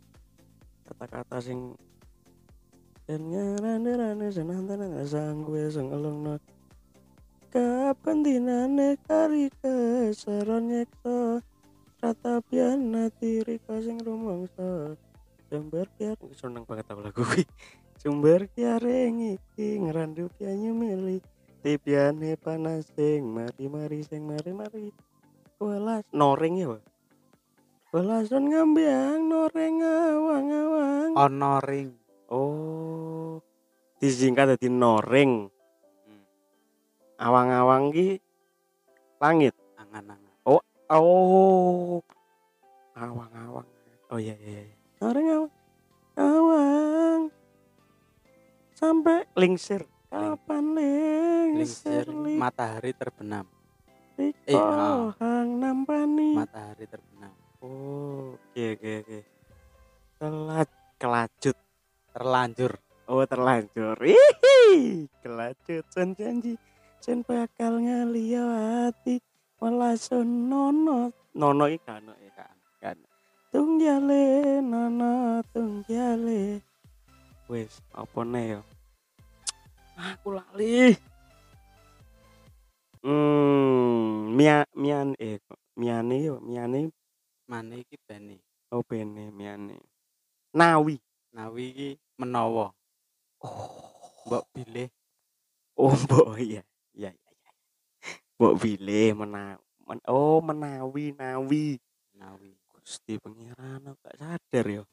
Kata-kata 0.89 1.37
sing 1.37 1.77
dan 3.05 3.21
ngarane-rane 3.29 4.33
senantana 4.33 5.05
sang 5.05 5.45
gue 5.45 5.69
sang 5.69 5.93
elongno 5.93 6.41
kapan 7.53 8.25
dinane 8.25 8.97
kari 9.05 9.53
kesaron 9.61 10.73
nyekso 10.73 11.37
ratapian 12.01 12.89
natiri 12.89 13.61
sing 13.85 14.01
rumangsa 14.01 14.97
sumber 15.53 15.85
kiar 16.01 16.17
seneng 16.33 16.65
banget 16.65 16.89
aku 16.89 17.01
lagu 17.05 17.21
kuwi 17.21 17.45
sumber 18.05 18.45
kiaring 18.53 19.33
iki 19.33 19.81
ngrandu 19.81 20.29
pianyu 20.37 20.77
mili 20.77 21.25
tipiane 21.65 22.37
panas 22.37 22.85
sing 22.93 23.25
mari 23.25 23.65
mari 23.65 24.05
sing 24.05 24.29
mari 24.29 24.53
mari 24.53 24.93
welas 25.57 26.05
noring 26.13 26.61
ya 26.61 26.77
welasan 27.89 28.53
ngambiang 28.53 29.25
noreng 29.25 29.81
awang 29.81 30.47
awang 30.53 31.09
ono 31.17 31.57
ring 31.65 31.97
oh 32.29 33.41
disingkat 33.97 34.53
jadi 34.53 34.69
noreng. 34.69 35.49
Hmm. 36.05 36.23
awang-awang 37.17 37.89
ki 37.89 38.21
langit. 39.17 39.57
Angan-angan. 39.81 40.35
Oh 40.45 40.61
awang-awang. 42.93 43.65
Oh 44.13 44.19
iya 44.21 44.37
iya 44.37 44.61
iya. 44.69 44.75
noreng 45.01 45.25
awang 45.31 45.49
awang 45.49 45.54
sampai 48.85 49.25
lingsir. 49.33 49.81
Kapan 50.13 50.65
lingsir 50.77 52.05
lingsir 52.05 52.37
matahari 52.37 52.93
terbenam. 52.93 53.49
Liko 54.15 54.37
Eh, 54.47 54.55
ah. 54.55 55.11
hang 55.17 55.59
nampani. 55.59 56.37
Matahari 56.37 56.85
terbenam. 56.85 57.33
Oh 57.65 58.37
oke 58.37 58.63
oke 58.77 58.91
oke. 59.01 59.19
Kelat 60.21 60.69
kelajut 61.01 61.57
terlanjur. 62.13 62.73
Oh 63.09 63.25
terlanjur. 63.25 63.97
Hihi, 63.97 65.09
kelajut 65.19 65.83
sen 65.89 66.13
janji 66.13 66.53
sen 67.01 67.25
bakal 67.25 67.81
ngaliyo 67.81 68.45
hati 68.45 69.17
nono. 70.23 71.09
Nono 71.33 71.65
iki 71.67 71.81
kan 71.83 72.05
ya 72.05 72.31
kan 72.37 72.55
kan 72.79 72.97
tunggale 73.51 74.61
nono 74.63 75.41
tunggale 75.51 76.61
wis 77.45 77.77
apa 77.93 78.21
ne 78.25 78.41
yo 78.57 78.61
aku 79.95 80.35
lali 80.35 80.95
hmm 83.05 84.33
mia 84.35 84.67
mian 84.75 85.15
eh 85.21 85.39
kok 85.45 85.59
miane 85.79 86.15
yo 86.23 86.39
miane? 86.41 86.91
Mana 87.45 87.77
iki 87.77 87.95
bene. 88.01 88.41
Oh 88.73 88.81
bene 88.81 89.29
miane. 89.29 89.77
Nawi. 90.55 90.97
Nawi 91.35 91.63
iki 91.71 91.89
menawa. 92.17 92.73
Oh. 93.45 94.25
Mbok 94.25 94.45
pilih 94.49 94.89
Oh, 95.77 95.91
mbok 95.91 96.39
iya. 96.39 96.63
Iya, 96.95 97.11
iya, 97.11 97.31
iya. 97.35 97.51
Mbok 98.39 98.55
pilih 98.63 99.13
mena 99.19 99.59
men- 99.85 100.07
oh 100.09 100.41
menawi 100.41 101.13
nawi. 101.13 101.77
Nawi. 102.17 102.51
Gusti 102.73 103.17
pangeran 103.21 103.81
aku 103.85 103.97
gak 104.05 104.17
sadar 104.17 104.65
yo 104.77 104.83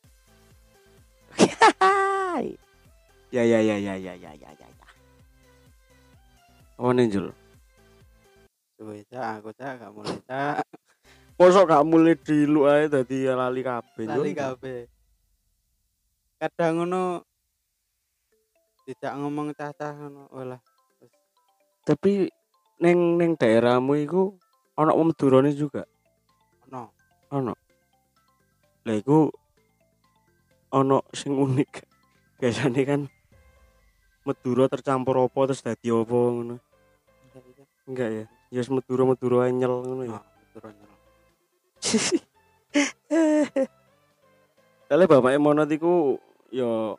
ya 3.33 3.45
ya 3.45 3.61
ya 3.65 3.77
ya 3.81 3.95
ya 3.97 4.12
ya 4.17 4.33
ya 4.37 4.51
ya 4.53 4.69
ya 6.83 6.90
oh 6.90 7.07
Jul 7.07 7.31
Suwe 8.83 9.07
cak 9.07 9.38
aku 9.38 9.55
cak 9.55 9.79
gak 9.79 9.95
mulai 9.95 10.18
cak. 10.27 10.66
Mosok 11.38 11.71
gak 11.71 11.87
mulai 11.87 12.18
dulu 12.18 12.66
ae 12.66 12.90
dadi 12.90 13.31
lali 13.31 13.62
kabeh? 13.62 14.11
Lali 14.11 14.35
kabeh. 14.35 14.90
Kadang 16.42 16.83
ngono 16.83 17.23
tidak 18.83 19.14
ngomong 19.23 19.55
cacah 19.55 19.95
ngono 19.95 20.27
olah. 20.35 20.59
Tapi 21.87 22.27
neng 22.83 23.14
neng 23.14 23.38
daerahmu 23.38 23.95
iku 24.03 24.35
ana 24.75 24.90
wong 24.90 25.14
Madurane 25.14 25.55
juga. 25.55 25.87
Ono. 26.66 26.90
Ono. 27.31 27.55
Lah 28.83 28.97
iku 28.99 29.31
ono 30.75 31.07
sing 31.14 31.38
unik. 31.38 31.87
Biasanya 32.42 32.83
kan 32.83 33.01
Madura 34.27 34.66
tercampur 34.66 35.23
apa 35.23 35.47
terus 35.47 35.62
dadi 35.62 35.87
apa 35.95 36.18
ngono. 36.18 36.72
Enggak 37.88 38.09
ya. 38.11 38.25
Ya 38.53 38.61
wis 38.61 38.71
Madura-Madura 38.71 39.49
anyel 39.49 39.83
ngono 39.83 40.03
ya. 40.05 40.21
Oh, 40.21 40.25
betul 40.55 40.71
betul. 40.71 40.90
Soalnya 44.87 45.09
bapaknya 45.09 45.40
Monot 45.40 45.73
iku 45.73 46.21
ya 46.53 46.92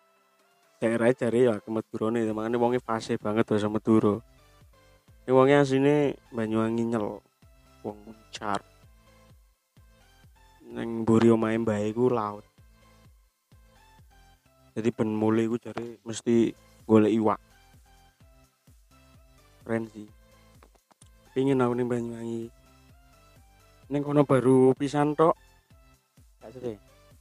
daerah 0.81 1.13
jare 1.13 1.39
ya 1.45 1.61
ke 1.61 1.69
Madurane 1.69 2.25
makanya 2.33 2.57
wonge 2.57 2.81
fase 2.81 3.21
banget 3.21 3.45
bahasa 3.45 3.69
Madura. 3.69 4.17
Ini 5.23 5.31
wonge 5.31 5.55
asline 5.55 6.17
Banyuwangi 6.33 6.83
nyel. 6.89 7.21
Wong 7.85 7.97
muncar. 8.03 8.65
Neng 10.73 11.05
mburi 11.05 11.29
omahe 11.29 11.61
mbahe 11.61 11.93
iku 11.93 12.09
laut. 12.09 12.43
Jadi 14.73 14.89
ben 14.89 15.13
mulai 15.13 15.45
iku 15.45 15.61
jare 15.61 16.01
mesti 16.01 16.49
golek 16.89 17.13
iwak. 17.13 17.39
Keren 19.63 19.85
sih. 19.93 20.09
Pingin 21.33 21.65
aku 21.65 21.73
ning 21.73 21.89
Banyuwangi. 21.89 22.45
Neng 23.89 24.05
kono 24.05 24.21
baru 24.21 24.77
pisan 24.77 25.17
tok. 25.17 25.33
Gak 26.37 26.53
suwe. 26.53 26.73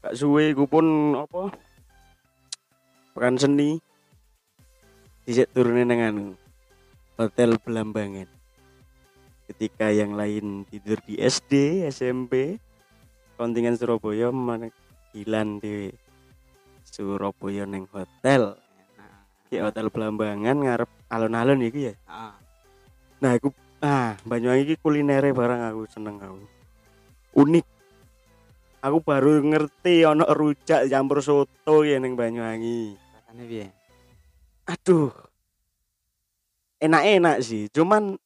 gak 0.04 0.14
suwe 0.14 0.42
iku 0.52 0.68
pun 0.68 1.16
apa? 1.16 1.48
Pekan 3.16 3.40
seni. 3.40 3.80
Dicek 5.24 5.48
turunin 5.56 5.88
nang 5.88 6.04
anu 6.04 6.24
hotel 7.16 7.56
Belambangan. 7.56 8.28
Ketika 9.48 9.88
yang 9.88 10.12
lain 10.12 10.68
tidur 10.68 11.00
di 11.08 11.16
SD 11.16 11.88
SMP 11.88 12.60
kontingen 13.40 13.80
Surabaya 13.80 14.28
mana 14.28 14.68
hilan 15.16 15.56
di 15.56 15.88
Surabaya 16.84 17.64
neng 17.64 17.88
hotel. 17.88 18.60
Di 19.48 19.56
hotel 19.56 19.88
Belambangan 19.88 20.56
ngarep 20.60 20.90
alun-alun 21.08 21.64
iki 21.64 21.92
ya. 21.92 21.94
Ah, 22.04 22.36
nah 23.20 23.36
aku 23.36 23.52
ah 23.82 24.14
Banyuwangi 24.22 24.78
kulinere 24.78 25.34
barang 25.34 25.74
aku 25.74 25.82
seneng 25.90 26.22
aku. 26.22 26.46
Unik. 27.42 27.66
Aku 28.82 28.98
baru 29.02 29.42
ngerti 29.42 30.06
ono 30.06 30.26
rujak 30.26 30.86
campur 30.86 31.18
soto 31.22 31.82
ya 31.82 31.98
neng 31.98 32.14
Banyuwangi. 32.14 32.94
Rasane 32.94 33.42
piye? 33.46 33.66
aduh. 34.62 35.10
Enak-enak 36.82 37.42
sih 37.42 37.70
cuman 37.70 38.18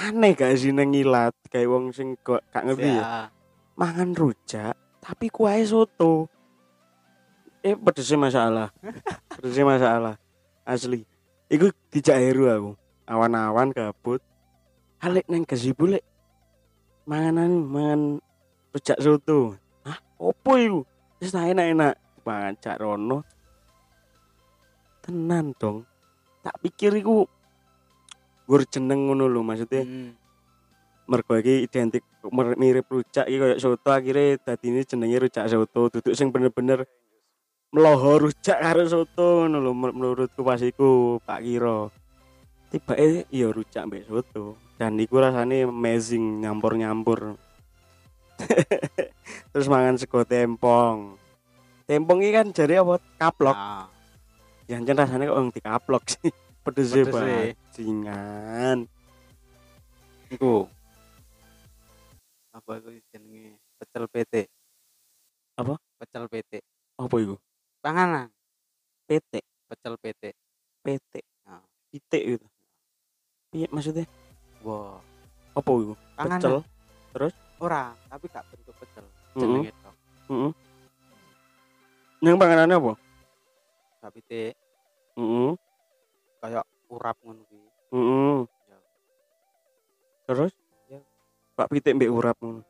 aneh 0.00 0.32
gak 0.32 0.56
sih 0.56 0.72
neng 0.72 0.96
ilat 0.96 1.36
kayak 1.52 1.68
wong 1.68 1.92
sing 1.92 2.16
kok 2.20 2.44
gak 2.52 2.64
ngerti 2.68 2.88
ya. 2.88 3.00
Ya, 3.00 3.04
mangan 3.76 4.12
rujak 4.12 4.76
tapi 5.00 5.32
kuahnya 5.32 5.68
soto. 5.68 6.28
Eh 7.64 7.76
pedesnya 7.76 8.18
masalah. 8.18 8.68
Pedesnya 9.38 9.64
masalah. 9.64 10.14
Asli. 10.66 11.04
Iku 11.52 11.70
dijak 11.92 12.18
heru 12.18 12.48
aku 12.48 12.81
awan-awan 13.12 13.76
kabut 13.76 14.24
halik 15.04 15.28
neng 15.28 15.44
gazebo 15.44 15.84
lek 15.92 16.04
mangan 17.04 17.42
anu 17.42 17.58
mangan 17.66 18.00
rujak 18.72 18.98
soto. 19.02 19.58
Hah? 19.84 19.98
Opo 20.16 20.56
iku? 20.56 20.80
Wis 21.20 21.34
enak-enak. 21.34 21.94
Mangan 22.22 22.54
cak 22.62 22.78
rono. 22.80 23.26
Tenan 25.02 25.52
dong. 25.58 25.84
Tak 26.42 26.56
pikir 26.62 26.94
iku 26.98 27.26
gur 28.46 28.62
jeneng 28.66 29.10
ngono 29.10 29.26
lho 29.26 29.42
maksudnya. 29.42 29.82
Hmm, 29.82 30.14
mergo 31.10 31.34
iki 31.38 31.66
identik 31.66 32.06
mirip 32.58 32.86
rujak 32.86 33.26
iki 33.26 33.38
koyo 33.38 33.56
soto 33.58 33.90
akhirnya 33.90 34.38
dadine 34.38 34.86
jenenge 34.86 35.18
rujak 35.28 35.50
soto. 35.50 35.90
Duduk 35.90 36.14
sing 36.14 36.30
bener-bener 36.30 36.86
meloho 37.74 38.30
rujak 38.30 38.62
karo 38.62 38.86
soto 38.86 39.46
ngono 39.46 39.58
lho 39.58 39.72
men- 39.74 39.94
menurutku 39.98 40.46
pas 40.46 40.62
iku 40.62 41.18
Pak 41.26 41.42
Kiro 41.42 41.90
tiba 42.72 42.96
eh 42.96 43.28
iya 43.28 43.52
rujak 43.52 43.84
mbek 43.84 44.08
soto 44.08 44.56
dan 44.80 44.96
iku 44.96 45.20
rasane 45.20 45.68
amazing 45.68 46.40
nyampur-nyampur 46.40 47.36
terus 49.52 49.68
mangan 49.68 50.00
sego 50.00 50.24
tempong 50.24 51.20
tempong 51.84 52.18
iki 52.24 52.32
kan 52.32 52.48
jare 52.56 52.80
apa 52.80 52.96
kaplok 53.20 53.54
ah, 53.54 53.86
ya 54.64 54.80
jan 54.80 54.96
rasane 54.96 55.28
kok 55.28 55.36
wong 55.36 55.52
dikaplok 55.52 56.02
sih 56.08 56.32
pedes 56.64 56.96
banget 56.96 57.52
bajingan 57.68 58.88
iku. 60.32 60.64
Apa 62.52 62.80
iku 62.80 62.88
jenenge? 63.12 63.56
Pecel 63.76 64.04
PT. 64.08 64.34
Apa? 65.60 65.76
Pecel 66.00 66.24
PT. 66.28 66.52
apa 66.92 67.16
iku 67.18 67.34
Panganan, 67.82 68.28
PT 69.08 69.42
pecel 69.66 69.96
PT. 69.98 70.36
PT 70.84 71.12
Ah. 71.48 71.64
pitik 71.90 72.22
gitu 72.36 72.46
iya 73.52 73.68
maksudnya 73.68 74.08
Wah, 74.62 74.96
apa 75.52 75.70
itu 75.74 75.94
panganan. 76.14 76.40
pecel 76.40 76.56
Ora, 77.62 77.94
tapi 78.10 78.26
gak 78.26 78.42
bentuk 78.50 78.74
pecel. 78.74 79.06
Jenenge 79.38 79.70
tok. 79.78 79.94
Heeh. 80.26 80.50
yang 82.22 82.34
panganannya 82.34 82.74
apa 82.74 82.92
Gak 84.02 84.12
pitik, 84.12 84.54
Heeh. 85.14 85.50
kayak 86.38 86.64
urap 86.90 87.14
ngono 87.22 87.42
kuwi. 87.46 87.68
Heeh. 87.94 88.38
Ya. 88.66 88.78
terus 90.26 90.52
Ya. 90.88 90.98
pak 91.54 91.70
pitik 91.70 91.94
mbek 91.94 92.10
urap 92.10 92.34
ngono 92.42 92.66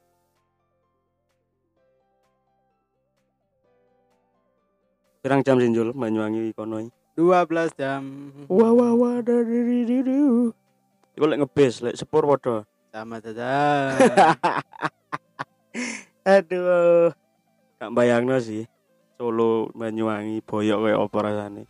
Pirang 5.23 5.41
jam 5.41 5.57
sinjul 5.57 5.95
Banyuwangi 5.95 6.51
kono 6.51 6.83
iki? 6.83 6.91
12 7.15 7.79
jam. 7.79 8.03
Wah 8.49 8.73
wah 8.73 8.93
wah 8.93 9.17
dari 9.23 9.85
didu. 9.85 10.51
Iku 11.13 11.25
lek 11.29 11.41
ngebes, 11.45 11.85
lek 11.85 11.97
sepur 11.97 12.25
padha. 12.25 12.65
Sama 12.93 13.21
saja. 13.21 13.49
Aduh. 16.37 17.13
Gak 17.81 17.93
bayangno 17.93 18.37
sih. 18.41 18.65
Solo 19.21 19.69
Banyuwangi 19.77 20.41
boyok 20.41 20.79
kayak 20.89 21.01
apa 21.01 21.19
rasane. 21.21 21.63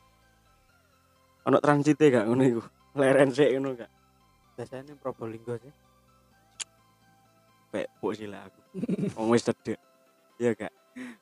Ono 1.51 1.59
transite 1.59 2.07
gak 2.11 2.27
ngono 2.31 2.43
iku? 2.47 2.63
Leren 2.95 3.35
sik 3.35 3.51
ngono 3.59 3.75
gak? 3.75 3.91
Biasanya 4.55 4.95
Probolinggo 4.99 5.59
sih. 5.59 5.75
Pek 7.75 7.91
buk 7.99 8.15
sila 8.15 8.47
aku. 8.47 8.61
Wong 9.19 9.35
wis 9.35 9.43
cedek. 9.43 9.79
Iya 10.39 10.55
gak? 10.55 10.73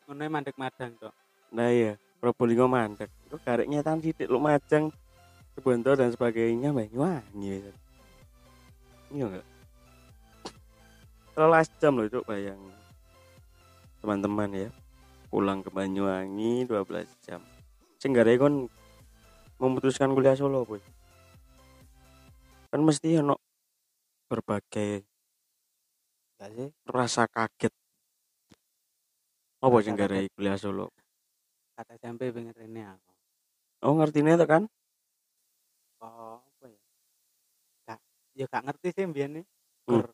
Ngono 0.04 0.20
mandek 0.28 0.60
madang 0.60 0.92
tok. 1.00 1.14
Nah 1.56 1.72
iya, 1.72 1.96
Probolinggo 2.20 2.68
mandek. 2.68 3.08
Kok 3.32 3.40
garek 3.46 3.70
nyetan 3.70 4.02
sithik 4.04 4.28
Lumajang, 4.28 4.92
Sebondo 5.56 5.96
dan 5.96 6.12
sebagainya 6.12 6.74
Banyuwangi. 6.74 7.72
Iya 9.10 9.24
enggak? 9.26 9.46
Telas 11.34 11.66
jam 11.82 11.98
loh 11.98 12.06
cuk 12.06 12.26
bayang. 12.26 12.58
Teman-teman 13.98 14.50
ya. 14.54 14.68
Pulang 15.30 15.62
ke 15.62 15.70
Banyuwangi 15.70 16.66
12 16.66 17.06
jam. 17.26 17.42
Garek 18.00 18.40
kon 18.40 18.66
memutuskan 19.60 20.10
kuliah 20.16 20.34
Solo, 20.34 20.64
boy. 20.64 20.80
Kan 22.72 22.80
mesti 22.80 23.20
ono 23.20 23.36
berbagai 24.30 25.04
Gak 26.40 26.50
sih? 26.56 26.68
rasa 26.88 27.28
kaget. 27.28 27.74
Apa 29.60 29.76
sing 29.84 29.98
kuliah 30.32 30.56
Solo? 30.56 30.88
Kata 31.76 31.98
SMP 32.00 32.32
pengen 32.32 32.56
rene 32.56 32.82
aku. 32.96 33.10
Oh 33.84 33.92
ngertine 33.96 34.36
to 34.36 34.46
kan? 34.48 34.64
Oh, 36.00 36.40
ya? 38.40 38.46
Gak, 38.48 38.64
ngerti 38.64 38.88
sih 38.96 39.04
mbiyen 39.04 39.30
nih. 39.40 39.44
Hmm. 39.88 40.08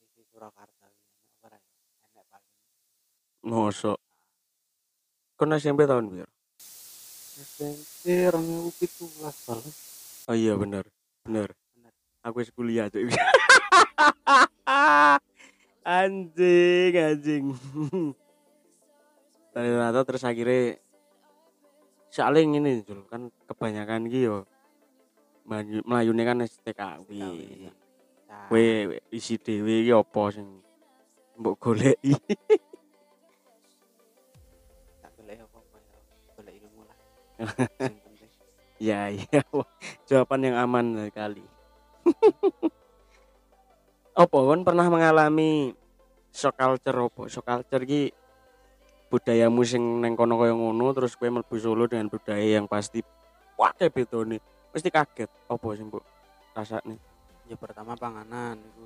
Iki 0.00 0.22
Surakarta 0.32 0.86
ora 1.44 1.56
ya? 1.58 1.70
Enak 2.10 2.24
paling. 2.32 2.54
Mosok. 3.44 3.98
Kon 5.36 5.52
SMP 5.58 5.84
tahun 5.84 6.08
biar? 6.08 6.28
SMP 6.56 8.32
2017 8.32 9.48
balas. 9.48 9.76
Oh 10.24 10.36
iya 10.36 10.56
bener, 10.56 10.88
bener. 11.28 11.52
Bener. 11.76 11.92
Aku 12.24 12.40
wis 12.40 12.48
kuliah 12.54 12.88
tuh. 12.88 13.04
anjing 15.84 16.92
anjing 16.96 17.44
ternyata 19.52 20.00
terus 20.08 20.24
akhirnya 20.24 20.80
saling 22.08 22.56
ini 22.56 22.80
Jul 22.82 23.04
kan 23.12 23.28
kebanyakan 23.44 24.08
yo 24.08 24.48
melayu 25.44 25.84
melayune 25.84 26.22
kan 26.24 26.40
STKW 26.40 27.08
Nah, 28.34 28.50
kowe 28.50 28.64
isi 29.14 29.38
dhewe 29.38 29.86
iki 29.86 29.92
apa 29.94 30.22
sing 30.34 30.46
mbok 31.38 31.54
goleki? 31.62 32.18
Tak 35.02 35.10
golek 35.14 35.38
apa-apa 35.38 35.76
ya. 35.78 36.52
Ilmu 36.58 36.80
lah. 36.82 36.98
Ya 38.82 39.06
iya. 39.06 39.40
Jawaban 40.10 40.44
yang 40.44 40.58
aman 40.58 41.08
sekali. 41.08 41.46
Apa 44.18 44.34
kon 44.34 44.66
pernah 44.66 44.90
mengalami 44.90 45.72
shock 46.34 46.58
culture 46.58 46.98
apa? 47.06 47.22
Shock 47.30 47.46
culture 47.46 47.84
ki 47.86 48.10
budayamu 49.14 49.62
sing 49.62 50.02
neng 50.02 50.18
kono 50.18 50.42
kaya 50.42 50.58
ngono 50.58 50.90
terus 50.90 51.14
kowe 51.14 51.30
mlebu 51.30 51.54
Solo 51.54 51.86
dengan 51.86 52.10
budaya 52.10 52.58
yang 52.58 52.66
pasti. 52.66 52.98
Wae 53.54 53.86
bedone 53.86 54.42
mesti 54.74 54.88
kaget 54.90 55.30
apa 55.46 55.66
sing 55.72 55.86
mbok 55.86 56.02
rasane 56.52 56.96
Ya 57.44 57.54
pertama 57.54 57.94
panganan 57.94 58.56
iku. 58.56 58.80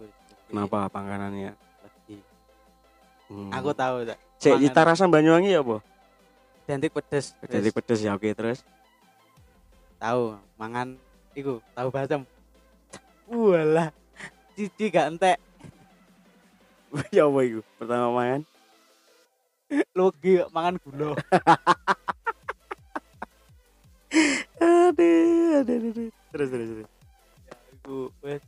kenapa 0.46 0.88
panganannya 0.88 1.52
Lagi. 1.54 2.16
hmm. 3.28 3.50
Aku 3.54 3.70
tahu 3.72 4.02
tak. 4.02 4.18
cek 4.36 4.58
cita 4.58 4.80
rasa 4.82 5.06
Banyuwangi 5.06 5.48
ya 5.48 5.60
apa 5.60 5.80
Identik 6.64 6.92
pedes. 6.92 7.32
jadi 7.40 7.64
Wis, 7.64 7.72
pedes 7.72 7.98
ya 8.02 8.12
oke 8.12 8.28
terus 8.28 8.60
tahu 9.96 10.36
mangan 10.54 10.94
iku 11.32 11.58
tahu 11.72 11.88
basem. 11.88 12.20
Walah. 13.24 13.88
Cici 14.52 14.88
gak 14.88 15.10
entek. 15.10 15.36
ya 17.10 17.24
apa 17.24 17.38
iku 17.40 17.60
pertama 17.78 18.10
mangan 18.10 18.40
Logi 19.92 20.40
mangan 20.48 20.74
gula. 20.78 21.12
aduh 24.88 25.60
aduh 25.62 25.76
aduh, 25.78 26.10
terus 26.32 26.48
terus 26.48 26.68
terus. 26.72 26.88
Ya, 27.48 27.54
iku 27.76 27.96
wis. 28.24 28.42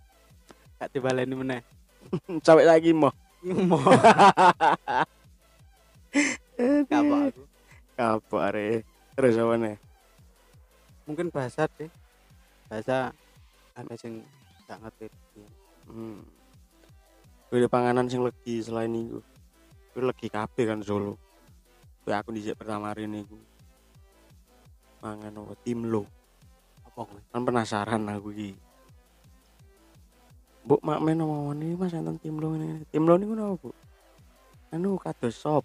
Gak 0.81 0.91
dibaleni 0.97 1.35
meneh. 1.37 1.61
lagi 2.71 2.97
mau 2.97 3.13
Mau 3.45 3.81
kapok 6.89 7.21
aku. 7.29 7.43
kapok 7.97 8.41
are. 8.41 8.81
Terus 9.17 9.37
apa 9.37 9.55
nih 9.61 9.77
Mungkin 11.05 11.29
bahasa 11.29 11.69
deh. 11.77 11.91
Bahasa 12.69 13.13
ada 13.77 13.95
sing 14.01 14.25
gak 14.65 14.81
ngerti. 14.81 15.07
hmm. 15.89 16.21
Gue 17.51 17.67
panganan 17.67 18.07
sing 18.07 18.23
legi 18.23 18.63
selain 18.63 18.95
itu 18.95 19.19
gue 19.91 20.03
legi 20.07 20.31
kabeh 20.31 20.65
kan 20.71 20.81
Solo. 20.87 21.19
Gue 22.07 22.15
aku 22.15 22.31
dijak 22.33 22.57
pertama 22.57 22.95
hari 22.95 23.05
ini 23.11 23.27
gue 23.27 23.43
mangan 25.03 25.33
apa? 25.45 25.55
Timlo 25.65 26.20
Apa 27.01 27.17
kan 27.33 27.43
penasaran 27.49 28.05
aku 28.13 28.29
iki 28.37 28.53
Bu 30.61 30.77
mak 30.85 31.01
men 31.01 31.25
omong 31.25 31.57
ini 31.57 31.73
Mas 31.73 31.97
enten 31.97 32.21
timlo 32.21 32.53
ini. 32.53 32.85
Timlo 32.93 33.17
niku 33.17 33.33
napa, 33.33 33.57
Bu? 33.57 33.73
Anu 34.77 35.01
kados 35.01 35.35
sop. 35.41 35.65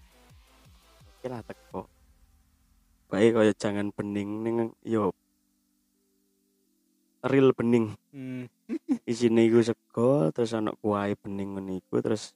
Oke 1.20 1.28
lah 1.28 1.44
teko. 1.44 1.92
Baik 3.12 3.36
kaya 3.36 3.54
jangan 3.54 3.92
bening 3.92 4.42
ning 4.42 4.56
yo 4.88 5.12
real 7.28 7.52
bening. 7.52 7.94
Hmm. 8.16 8.48
Isine 9.12 9.46
iku 9.46 9.60
sego 9.62 10.32
terus 10.32 10.56
ana 10.56 10.72
kuah 10.80 11.12
bening 11.20 11.60
iku 11.76 12.00
terus 12.00 12.32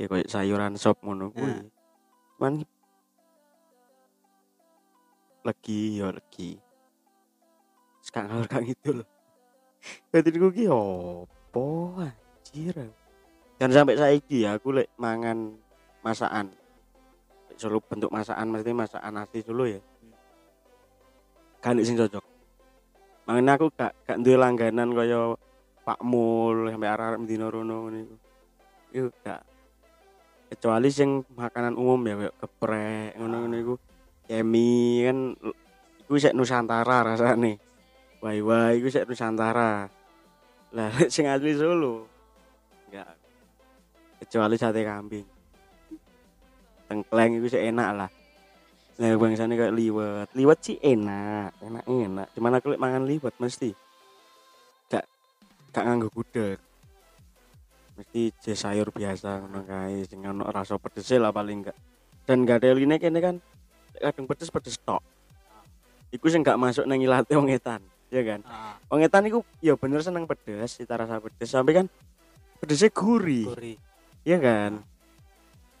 ya 0.00 0.08
kaya 0.08 0.24
sayuran 0.26 0.80
sop 0.80 1.04
ngono 1.04 1.28
kuwi. 1.28 1.44
Nah. 1.44 1.62
Cuman 2.40 2.52
legi 5.44 6.00
yo 6.00 6.08
legi. 6.08 6.69
Sekarang 8.10 8.26
ngalor 8.42 8.48
kang 8.50 8.66
itu 8.66 8.90
loh. 8.90 9.08
Gue 10.10 10.50
ki 10.50 10.66
opo 10.66 11.94
anjir. 12.02 12.74
Dan 13.54 13.70
sampai 13.70 13.94
saiki 13.94 14.42
ya 14.42 14.58
aku 14.58 14.74
lek 14.74 14.90
mangan 14.98 15.54
masakan. 16.02 16.50
Solo 17.54 17.78
bentuk 17.78 18.10
masakan 18.10 18.50
mesti 18.50 18.74
masakan 18.74 19.14
asli 19.22 19.46
Solo 19.46 19.64
ya. 19.70 19.78
Kan 21.62 21.78
sing 21.86 21.94
cocok. 21.94 22.24
Makanya 23.30 23.52
aku 23.54 23.70
gak 23.78 23.94
gak 24.02 24.18
duwe 24.26 24.34
langganan 24.34 24.90
kaya 24.90 25.38
Pak 25.86 26.02
Mul 26.02 26.66
sampai 26.72 26.90
arah-arah 26.90 27.20
Medina 27.20 27.46
Rono 27.46 27.86
ngene 27.86 27.98
iku. 28.02 28.16
Iku 28.90 29.08
gak 29.22 29.40
kecuali 30.50 30.90
sing 30.90 31.22
makanan 31.38 31.78
umum 31.78 32.00
ya 32.10 32.14
kayak 32.18 32.34
geprek 32.42 33.10
ngono-ngono 33.22 33.56
iku. 33.60 33.74
Kemi 34.26 35.04
kan 35.06 35.18
iku 36.08 36.14
sik 36.18 36.34
Nusantara 36.34 37.06
rasane. 37.06 37.69
Wai 38.20 38.44
wai 38.44 38.76
iku 38.76 38.92
sik 38.92 39.08
Nusantara. 39.08 39.88
Lah 40.76 40.90
sing 41.12 41.26
asli 41.26 41.56
Solo 41.56 42.06
enggak 42.90 43.08
kecuali 44.20 44.56
sate 44.60 44.84
kambing. 44.84 45.26
Tengkleng 46.90 47.40
itu 47.40 47.46
sih 47.48 47.62
enak 47.70 47.88
lah. 47.96 48.10
Nah 49.00 49.16
bangsane 49.16 49.56
kayak 49.56 49.72
liwet. 49.72 50.28
Liwet 50.36 50.58
sih 50.60 50.76
enak, 50.76 51.56
enak 51.64 51.84
enak. 51.88 52.26
Cuman 52.36 52.52
aku 52.60 52.76
lek 52.76 52.82
mangan 52.82 53.08
liwet 53.08 53.32
mesti 53.40 53.72
gak 54.92 55.06
gak 55.72 55.84
nganggo 55.88 56.12
gudeg. 56.12 56.60
Mesti 57.96 58.22
je 58.44 58.52
sayur 58.52 58.92
biasa 58.92 59.40
ngono 59.40 59.64
kae 59.64 60.04
sing 60.04 60.20
rasa 60.26 60.76
pedes 60.76 61.08
lah 61.16 61.32
paling 61.32 61.64
enggak. 61.64 61.78
Dan 62.28 62.44
gak 62.44 62.60
ada 62.60 62.76
line 62.76 63.00
kene 63.00 63.18
kan 63.24 63.36
kadang 63.96 64.28
pedes 64.28 64.52
pedes 64.52 64.76
tok. 64.84 65.00
Iku 66.10 66.26
sing 66.28 66.44
gak 66.44 66.58
masuk 66.58 66.84
nang 66.84 66.98
ilate 66.98 67.32
wong 67.38 67.48
etan, 67.54 67.80
ya 68.10 68.22
kan? 68.22 68.40
Ah, 68.44 68.74
Wong 68.86 69.00
etan 69.00 69.24
iku 69.24 69.40
ya 69.58 69.74
bener 69.74 70.02
seneng 70.02 70.26
pedes, 70.26 70.76
cita 70.76 70.98
rasa 70.98 71.18
pedes 71.18 71.48
sampai 71.48 71.72
kan 71.74 71.86
pedesnya 72.58 72.90
gurih, 72.90 73.46
gurih. 73.48 73.76
ya 74.22 74.36
kan? 74.36 74.82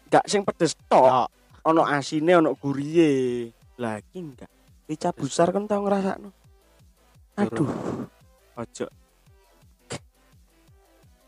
Gak 0.08 0.26
sing 0.26 0.42
pedes 0.42 0.74
tok, 0.86 1.30
ono 1.62 1.82
asine, 1.84 2.34
ono 2.34 2.54
gurihe. 2.54 3.46
Lagi 3.76 4.16
enggak. 4.16 4.50
Rica 4.86 5.10
besar 5.10 5.50
kan 5.50 5.64
tau 5.64 5.82
ngrasakno. 5.82 6.30
Aduh. 7.36 7.70
Ojo. 8.56 8.86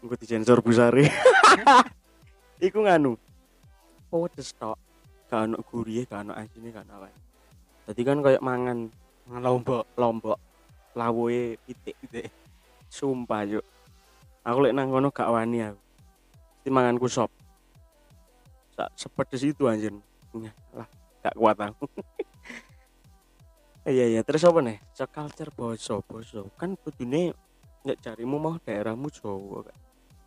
Engko 0.02 0.14
disensor 0.18 0.58
busare. 0.60 1.06
iku 2.66 2.82
nganu. 2.82 3.14
Oh, 4.10 4.26
pedes 4.26 4.50
tok. 4.52 4.74
Gak 5.30 5.46
ono 5.46 5.62
gurihe, 5.62 6.04
gak 6.04 6.26
ono 6.26 6.32
asine, 6.34 6.68
gak 6.70 6.84
ono 6.84 6.92
apa. 7.00 7.08
Dadi 7.86 8.02
kan 8.02 8.18
kayak 8.20 8.42
mangan 8.42 8.90
Mangan 9.22 9.42
lombok. 9.46 9.84
lombok 9.94 10.38
lawuhe 10.92 11.56
pitik 11.64 11.96
pitik 12.04 12.28
sumpah 12.92 13.48
yuk 13.48 13.64
aku 14.44 14.58
lek 14.68 14.74
nang 14.76 14.90
kono 14.92 15.08
gak 15.08 15.30
wani 15.32 15.64
aku. 15.64 15.80
Mesti 16.62 16.68
manganku 16.70 17.06
sop. 17.10 17.30
Sak 18.74 18.90
sepedes 18.94 19.42
itu 19.42 19.66
anjir. 19.66 19.94
Lah 20.74 20.86
gak 21.22 21.34
kuat 21.38 21.58
aku. 21.58 21.86
Iya 23.82 24.06
iya. 24.14 24.20
Terus 24.22 24.46
apa 24.46 24.62
nih? 24.62 24.78
So 24.94 25.10
culture 25.10 25.50
boso 25.50 26.06
boso. 26.06 26.46
Kan 26.54 26.78
kudune 26.78 27.34
nek 27.82 27.98
carimu 27.98 28.38
mau 28.38 28.54
daerahmu 28.62 29.10
Jawa 29.10 29.66
kan 29.66 29.78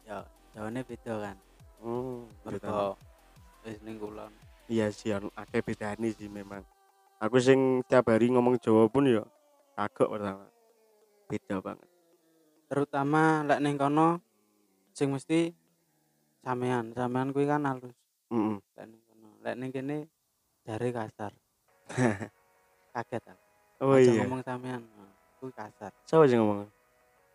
Ya, 0.04 0.20
jawane 0.52 0.84
beda 0.84 1.14
kan. 1.24 1.38
hmm 1.80 2.28
gitu. 2.52 2.68
Mergo 2.68 3.00
wis 3.64 3.80
ning 3.80 3.96
kulon. 3.96 4.32
iya 4.68 4.92
sih 4.92 5.16
anu 5.16 5.32
akeh 5.40 5.64
bedane 5.64 6.12
sih 6.12 6.28
memang. 6.28 6.68
Aku 7.24 7.40
sing 7.40 7.80
tiap 7.88 8.12
hari 8.12 8.28
ngomong 8.28 8.60
Jawa 8.60 8.92
pun 8.92 9.08
ya 9.08 9.24
kagok 9.80 10.20
pertama 10.20 10.52
beda 11.30 11.58
banget 11.62 11.90
Terutama 12.66 13.46
lek 13.46 13.62
ning 13.62 13.78
kono 13.78 14.18
sing 14.90 15.14
mesti 15.14 15.54
sampean. 16.42 16.94
Sampean 16.98 17.30
kuwi 17.30 17.46
kan 17.46 17.62
halus. 17.62 17.94
mm 18.34 18.58
Lek 18.74 18.86
ning 18.90 19.02
kono. 19.06 19.28
Lek 19.46 19.56
ning 19.62 19.70
kene 19.70 19.98
jare 20.66 20.90
kasar. 20.90 21.32
Kaget 22.96 23.24
aku. 23.30 23.44
oh 23.86 23.94
Aja 23.94 24.08
iya 24.08 24.24
ngomong 24.26 24.42
sampean. 24.42 24.82
Nah, 24.98 25.12
Kuwi 25.38 25.52
kasar. 25.54 25.92
siapa 26.10 26.26
sih 26.26 26.38
ngomong 26.42 26.66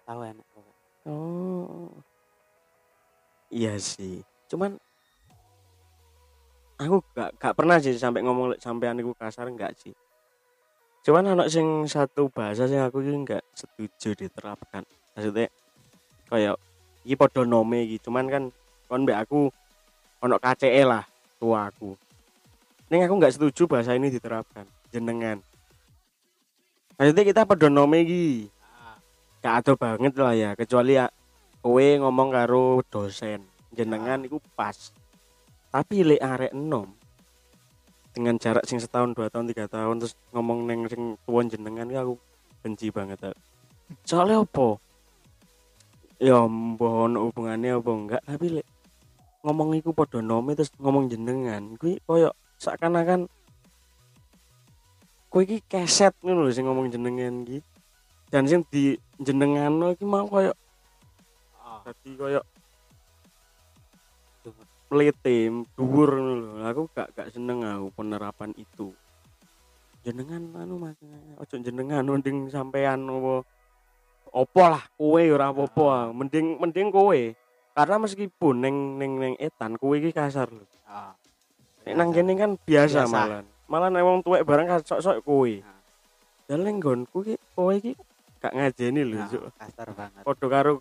Tahu 0.08 0.20
enak 0.26 0.46
kok. 0.50 0.64
Oh. 1.06 1.94
Iya 3.54 3.78
sih. 3.78 4.26
Cuman 4.50 4.74
aku 6.80 6.98
gak 7.14 7.38
gak 7.38 7.54
pernah 7.54 7.78
sih 7.78 7.94
sampai 7.94 8.26
ngomong 8.26 8.58
sampean 8.58 8.98
iku 8.98 9.14
kasar 9.14 9.46
enggak 9.46 9.78
sih. 9.78 9.94
Cuman 11.00 11.32
anak 11.32 11.48
sing 11.48 11.88
satu 11.88 12.28
bahasa 12.28 12.68
sing 12.68 12.80
aku 12.80 13.00
iki 13.00 13.12
enggak 13.16 13.42
setuju 13.56 14.12
diterapkan. 14.12 14.84
Maksudnya 15.16 15.48
kayak 16.28 16.60
iki 17.08 17.14
padha 17.16 17.42
nome 17.48 17.88
iki, 17.88 17.96
cuman 18.04 18.28
kan 18.28 18.42
kon 18.86 19.08
mbek 19.08 19.18
aku 19.24 19.48
ono 20.20 20.36
KCE 20.36 20.82
lah 20.84 21.04
tua 21.40 21.72
aku. 21.72 21.96
Ning 22.92 23.00
aku 23.08 23.14
enggak 23.16 23.32
setuju 23.32 23.64
bahasa 23.64 23.96
ini 23.96 24.12
diterapkan. 24.12 24.68
Jenengan. 24.92 25.40
Maksudnya 27.00 27.24
kita 27.24 27.48
padha 27.48 27.72
nome 27.72 28.04
iki. 28.04 28.52
Ah, 28.60 29.00
gak 29.40 29.54
ada 29.64 29.72
banget 29.72 30.12
lah 30.20 30.36
ya 30.36 30.52
kecuali 30.52 31.00
ya 31.00 31.08
kowe 31.60 31.86
ngomong 32.00 32.28
karo 32.32 32.80
dosen 32.88 33.44
jenengan 33.68 34.24
iku 34.24 34.40
pas 34.56 34.96
tapi 35.68 36.02
lek 36.02 36.24
arek 36.24 36.52
enom 36.56 36.88
dengan 38.10 38.34
jarak 38.36 38.66
sing 38.66 38.82
setahun 38.82 39.14
dua 39.14 39.30
tahun 39.30 39.46
tiga 39.50 39.70
tahun 39.70 40.02
terus 40.02 40.18
ngomong 40.34 40.66
neng 40.66 40.86
sing 40.90 41.14
tuan 41.24 41.46
jenengan 41.46 41.86
iku 41.86 41.98
aku 41.98 42.14
benci 42.60 42.90
banget 42.90 43.32
soalnya 44.06 44.42
apa? 44.42 44.78
Ya 46.20 46.44
mbah 46.44 47.08
ono 47.08 47.30
hubungannya 47.30 47.80
apa 47.80 47.90
enggak? 47.90 48.22
Tapi 48.28 48.46
lek 48.60 48.66
ngomong 49.40 49.72
iku 49.80 49.96
padha 49.96 50.20
nome 50.20 50.52
terus 50.52 50.68
ngomong 50.76 51.08
jenengan 51.08 51.80
kuwi 51.80 51.96
koyo 52.04 52.36
seakan-akan 52.60 53.24
kowe 55.32 55.40
iki 55.40 55.64
keset 55.64 56.12
ngono 56.20 56.44
lho 56.44 56.52
sing 56.52 56.68
ngomong 56.68 56.92
jenengan 56.92 57.46
iki. 57.48 57.64
Dan 58.30 58.46
sing 58.46 58.62
di 58.68 58.94
jenengan 59.18 59.96
iki 59.96 60.04
mau 60.04 60.28
koyo 60.28 60.52
Oh, 61.60 61.78
dadi 61.86 62.10
koyo 62.18 62.40
Dhuwur. 64.90 64.98
melete 64.98 65.36
dhuwur 65.78 66.10
ngono 66.18 66.34
lho 66.58 66.66
aku 66.66 66.82
gak 66.90 67.08
gak 67.14 67.28
seneng 67.30 67.62
aku 67.62 67.94
penerapan 67.94 68.50
itu 68.58 68.90
jenengan 70.02 70.50
anu 70.58 70.82
mas 70.82 70.98
ojo 71.38 71.54
jenengan 71.62 72.02
mending 72.02 72.50
sampean 72.50 73.06
apa 73.06 73.46
opo 74.34 74.62
lah 74.66 74.82
kowe 74.98 75.22
ora 75.22 75.54
apa-apa 75.54 75.86
ah. 75.86 76.04
mending 76.10 76.58
mending 76.58 76.90
kowe 76.90 77.20
karena 77.74 77.96
meskipun 78.02 78.54
neng 78.60 78.76
neng 78.98 79.12
neng 79.18 79.34
etan 79.38 79.78
kowe 79.78 79.94
iki 79.94 80.10
kasar 80.10 80.50
lho. 80.50 80.66
Nek 81.86 81.94
nang 81.96 82.10
kene 82.12 82.36
kan 82.36 82.50
biasa, 82.60 83.06
Biasa. 83.06 83.14
malah. 83.14 83.42
Malah 83.70 83.88
nek 83.88 84.02
wong 84.04 84.18
tuwek 84.26 84.42
barang 84.44 84.66
kan 84.68 84.80
sok-sok 84.82 85.22
kowe. 85.22 85.48
Nah. 85.48 85.80
Dan 86.50 86.82
ki 86.82 87.34
kowe 87.54 87.72
iki 87.72 87.94
gak 88.42 88.52
ngajeni 88.56 89.02
lho, 89.06 89.20
Nah, 89.20 89.52
kasar 89.52 89.88
banget 89.92 90.22
Padha 90.24 90.46
karo 90.48 90.72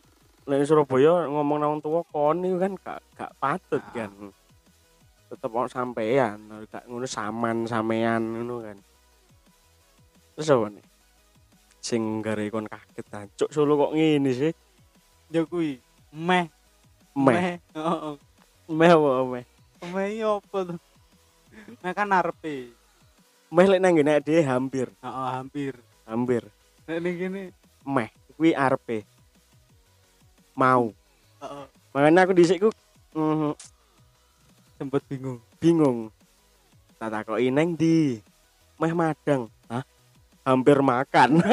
nek 0.50 0.66
Surabaya 0.66 1.30
ngomong 1.30 1.58
nang 1.62 1.78
tuwa 1.78 2.02
kon 2.10 2.42
iku 2.42 2.58
kan 2.58 2.74
gak 2.82 3.00
gak 3.14 3.32
patut 3.38 3.78
Nah. 3.80 3.94
kan. 3.94 4.12
Tetep 5.30 5.52
ono 5.54 5.70
sampean, 5.70 6.38
gak 6.74 6.90
ngono 6.90 7.06
saman 7.06 7.70
sampean 7.70 8.22
ngono 8.34 8.66
kan. 8.66 8.78
Terus 10.34 10.50
apa 10.50 10.68
nih? 10.74 10.86
Sing 11.80 12.02
gare 12.26 12.50
kon 12.50 12.66
kaget 12.66 13.06
tancuk 13.08 13.50
solo 13.54 13.78
kok 13.78 13.94
ngene 13.94 14.32
sih. 14.34 14.54
ya 15.30 15.46
kuwi 15.46 15.78
meh 16.10 16.50
Meh, 17.14 17.62
heeh 17.62 18.16
meh 18.74 18.90
apa 18.90 19.10
meh? 19.30 19.46
meh 19.94 20.08
iya 20.18 20.42
apa 20.42 20.58
tuh 20.66 20.80
meh 21.86 21.92
kan 21.94 22.10
arepe 22.10 22.74
Meh 23.54 23.66
lek 23.70 23.78
nang 23.82 23.94
ngene 23.94 24.18
dhewe 24.26 24.42
hampir, 24.42 24.90
heeh 24.90 25.30
hampir 25.38 25.74
hampir. 26.10 26.44
nek 26.90 26.98
ning 26.98 27.16
kene 27.22 27.44
Meh 27.86 28.10
kuwi 28.34 28.58
arepe. 28.58 29.06
Mau. 30.60 30.92
heeh 31.40 31.66
Makanya 31.96 32.28
aku 32.28 32.36
dhisik 32.36 32.60
ku 32.60 32.70
mm, 33.16 33.56
sempet 34.76 35.02
bingung 35.08 35.40
bingung. 35.64 36.12
Tak 37.00 37.10
takoki 37.16 37.48
neng 37.48 37.80
di 37.80 38.20
meh 38.76 38.92
madang. 38.92 39.48
Hah? 39.72 39.84
Hampir 40.44 40.84
makan. 40.84 41.40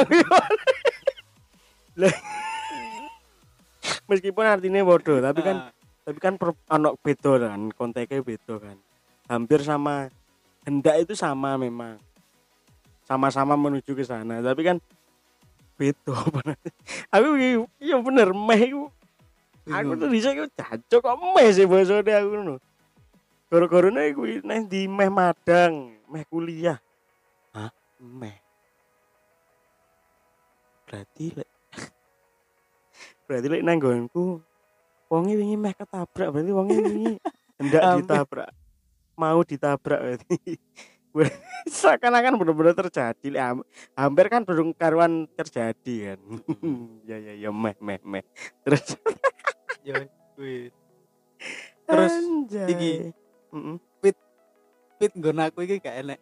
Meskipun 4.06 4.44
artinya 4.46 4.86
bodoh, 4.86 5.18
tapi 5.18 5.42
kan 5.42 5.56
Ah, 5.66 5.70
tapi 6.06 6.18
kan 6.22 6.38
per, 6.38 6.54
ono 6.70 6.94
beda 7.02 7.42
kan, 7.42 7.74
konteksnya 7.74 8.22
beda 8.22 8.54
kan. 8.62 8.76
Hampir 9.26 9.58
sama 9.66 10.06
hendak 10.62 11.02
itu 11.02 11.18
sama 11.18 11.58
memang. 11.58 11.98
Sama-sama 13.06 13.58
menuju 13.58 13.94
ke 13.94 14.06
sana, 14.06 14.38
tapi 14.42 14.62
kan 14.66 14.78
nanti. 15.78 16.70
Aku 17.12 17.36
iya 17.78 17.96
bener 18.00 18.32
meh 18.32 18.60
iku 18.66 18.84
Aku 19.66 19.92
bingung. 19.94 20.00
tuh 20.00 20.08
bisa 20.08 20.30
aku 20.30 20.46
jancuk 20.54 21.00
kok 21.02 21.16
meh 21.34 21.48
sih 21.50 21.66
bosone 21.66 22.12
aku 22.12 22.28
ngono. 22.32 22.54
Goro-gorone 23.46 24.10
kuwi 24.14 24.42
nang 24.42 24.66
di 24.66 24.86
meh 24.86 25.10
madang, 25.10 25.94
meh 26.10 26.24
kuliah. 26.26 26.78
Hah? 27.54 27.70
Meh. 27.98 28.38
Berarti 30.86 31.34
lek 31.34 31.50
Berarti 33.26 33.46
lek 33.50 33.62
nang 33.66 33.78
nggonku 33.82 34.38
wonge 35.10 35.34
wingi 35.38 35.54
meh 35.58 35.74
ketabrak 35.74 36.30
berarti 36.34 36.50
wonge 36.54 36.74
wingi 36.78 37.14
hendak 37.58 37.82
ditabrak. 38.02 38.50
Mau 39.18 39.40
ditabrak 39.42 40.00
berarti. 40.02 40.58
Seakan-akan 41.70 42.36
bener-bener 42.36 42.74
terjadi 42.76 43.28
ham- 43.40 43.66
hampir 43.96 44.26
kan 44.28 44.44
belum 44.44 44.76
karuan 44.76 45.26
terjadi 45.32 46.14
kan. 46.14 46.20
ya 47.08 47.16
ya 47.16 47.32
ya 47.36 47.50
meh 47.50 47.76
meh 47.80 48.00
meh. 48.04 48.24
Terus 48.62 48.96
ya 49.86 50.04
Terus, 51.86 52.12
Anjay. 52.18 52.66
iki. 52.70 52.92
Heeh. 53.54 53.76
pit 54.96 55.12
nggon 55.12 55.44
aku 55.44 55.60
iki 55.68 55.76
gak 55.76 56.02
enek 56.02 56.18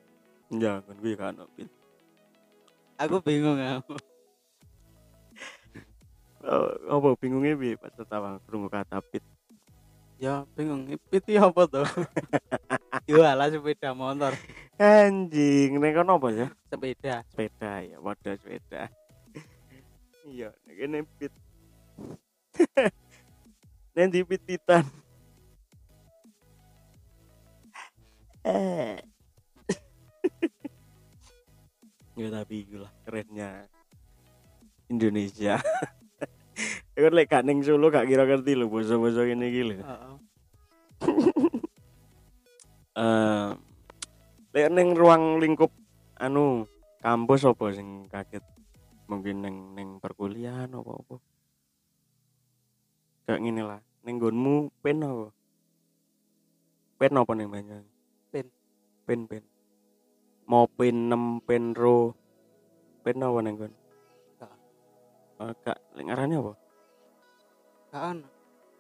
Ya 0.51 0.83
kan 0.83 0.97
gue 0.99 1.15
kan 1.15 1.35
pit. 1.55 1.71
aku 2.99 3.23
bingung 3.23 3.59
aku 3.59 3.95
Oh, 6.45 6.69
apa 7.01 7.09
bingungnya 7.17 7.57
bi 7.57 7.73
pas 7.73 7.89
tertawa 7.97 8.37
krungu 8.45 8.69
kata 8.69 9.01
pit. 9.09 9.25
Ya 10.25 10.49
bingung 10.57 10.89
ini 10.89 10.97
pit 10.97 11.21
iki 11.29 11.37
apa 11.37 11.69
tuh 11.69 11.85
yo 13.11 13.21
alah 13.21 13.53
sepeda 13.53 13.93
motor 13.93 14.33
Anjing, 14.75 15.79
nek 15.79 15.95
kono 15.95 16.19
apa 16.19 16.35
ya? 16.35 16.47
sepeda 16.67 17.23
Sepeda 17.31 17.79
ya, 17.79 18.03
wadah 18.03 18.35
sepeda. 18.35 18.91
iya, 20.27 20.51
kene 20.67 21.07
pit. 21.15 21.31
Nek 23.95 24.11
di 24.11 24.27
pit-pitan. 24.27 24.83
Eh. 28.43 28.99
ya 32.19 32.29
tapi 32.35 32.67
itulah 32.67 32.91
kerennya 33.07 33.71
Indonesia. 34.91 35.63
Iku 36.95 37.09
lek 37.11 37.31
gak 37.31 37.45
ning 37.47 37.63
Solo 37.67 37.91
gak 37.91 38.07
kira 38.07 38.25
ngerti 38.25 38.55
lho 38.55 38.71
basa-basa 38.71 39.27
kene 39.27 39.51
iki 39.51 39.63
lho. 39.63 39.75
Heeh. 39.83 40.15
Eh, 42.95 43.51
lek 44.55 44.71
ning 44.71 44.95
ruang 44.95 45.43
lingkup 45.43 45.75
anu 46.15 46.63
kampus 47.03 47.43
apa 47.43 47.75
sing 47.75 48.07
kaget 48.07 48.47
mungkin 49.11 49.43
neng 49.43 49.57
neng 49.75 49.89
perkuliahan 49.99 50.71
apa 50.71 50.93
apa 50.95 51.17
kayak 53.27 53.41
ngene 53.43 53.63
lah 53.67 53.83
neng 54.07 54.23
gonmu 54.23 54.71
pen 54.79 55.03
apa 55.03 55.27
pen 57.03 57.19
apa 57.19 57.33
neng 57.35 57.51
banyak 57.51 57.83
Pen. 58.31 58.47
pen 59.11 59.21
pen 59.27 59.43
mau 60.47 60.71
pen 60.71 61.11
6 61.11 61.43
pen 61.51 61.75
ro 61.75 62.15
pen 63.03 63.21
apa 63.21 63.39
neng 63.43 63.57
gon. 63.59 63.73
Gak 65.53 65.79
lek 65.99 66.05
ngarane 66.09 66.35
apa? 66.41 66.53
Gak 67.93 68.03
ono. 68.15 68.29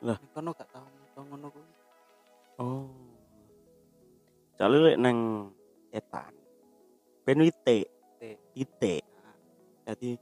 Lah. 0.05 0.19
Kono 0.33 0.51
gak 0.57 0.69
tau 0.73 0.89
tau 1.15 1.23
ngono 1.29 1.47
kuwi. 1.53 1.69
Oh. 2.62 2.89
Soalnya 4.57 4.79
lek 4.93 4.99
neng 5.03 5.19
etan. 5.93 6.33
Pen 7.25 7.41
ite 7.41 7.89
T. 8.21 8.23
ite 8.55 8.95
Nah, 9.01 9.35
jadi 9.89 10.17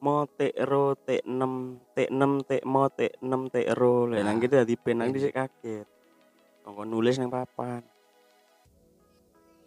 mau 0.00 0.24
T 0.28 0.52
ro 0.64 0.94
T 0.94 1.24
6 1.24 1.96
T 1.96 1.96
6 2.12 2.48
T 2.48 2.50
mau 2.64 2.86
T 2.92 3.00
6 3.20 3.52
T 3.52 3.56
ro. 3.72 4.06
Lah 4.08 4.22
nang 4.24 4.38
gitu 4.40 4.54
dadi 4.56 4.74
pen 4.76 5.00
nang 5.00 5.08
ini. 5.10 5.16
dhisik 5.16 5.34
kaget. 5.34 5.86
Kok 6.66 6.86
nulis 6.86 7.16
nang 7.18 7.30
papan. 7.32 7.82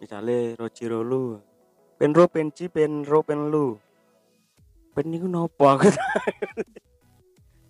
Misalnya 0.00 0.56
roji 0.56 0.84
rolu. 0.88 1.36
Pen 2.00 2.16
ro 2.16 2.24
pen 2.24 2.48
ci 2.54 2.72
pen 4.94 5.06
niku 5.10 5.26
nopo 5.30 5.64
aku 5.70 5.86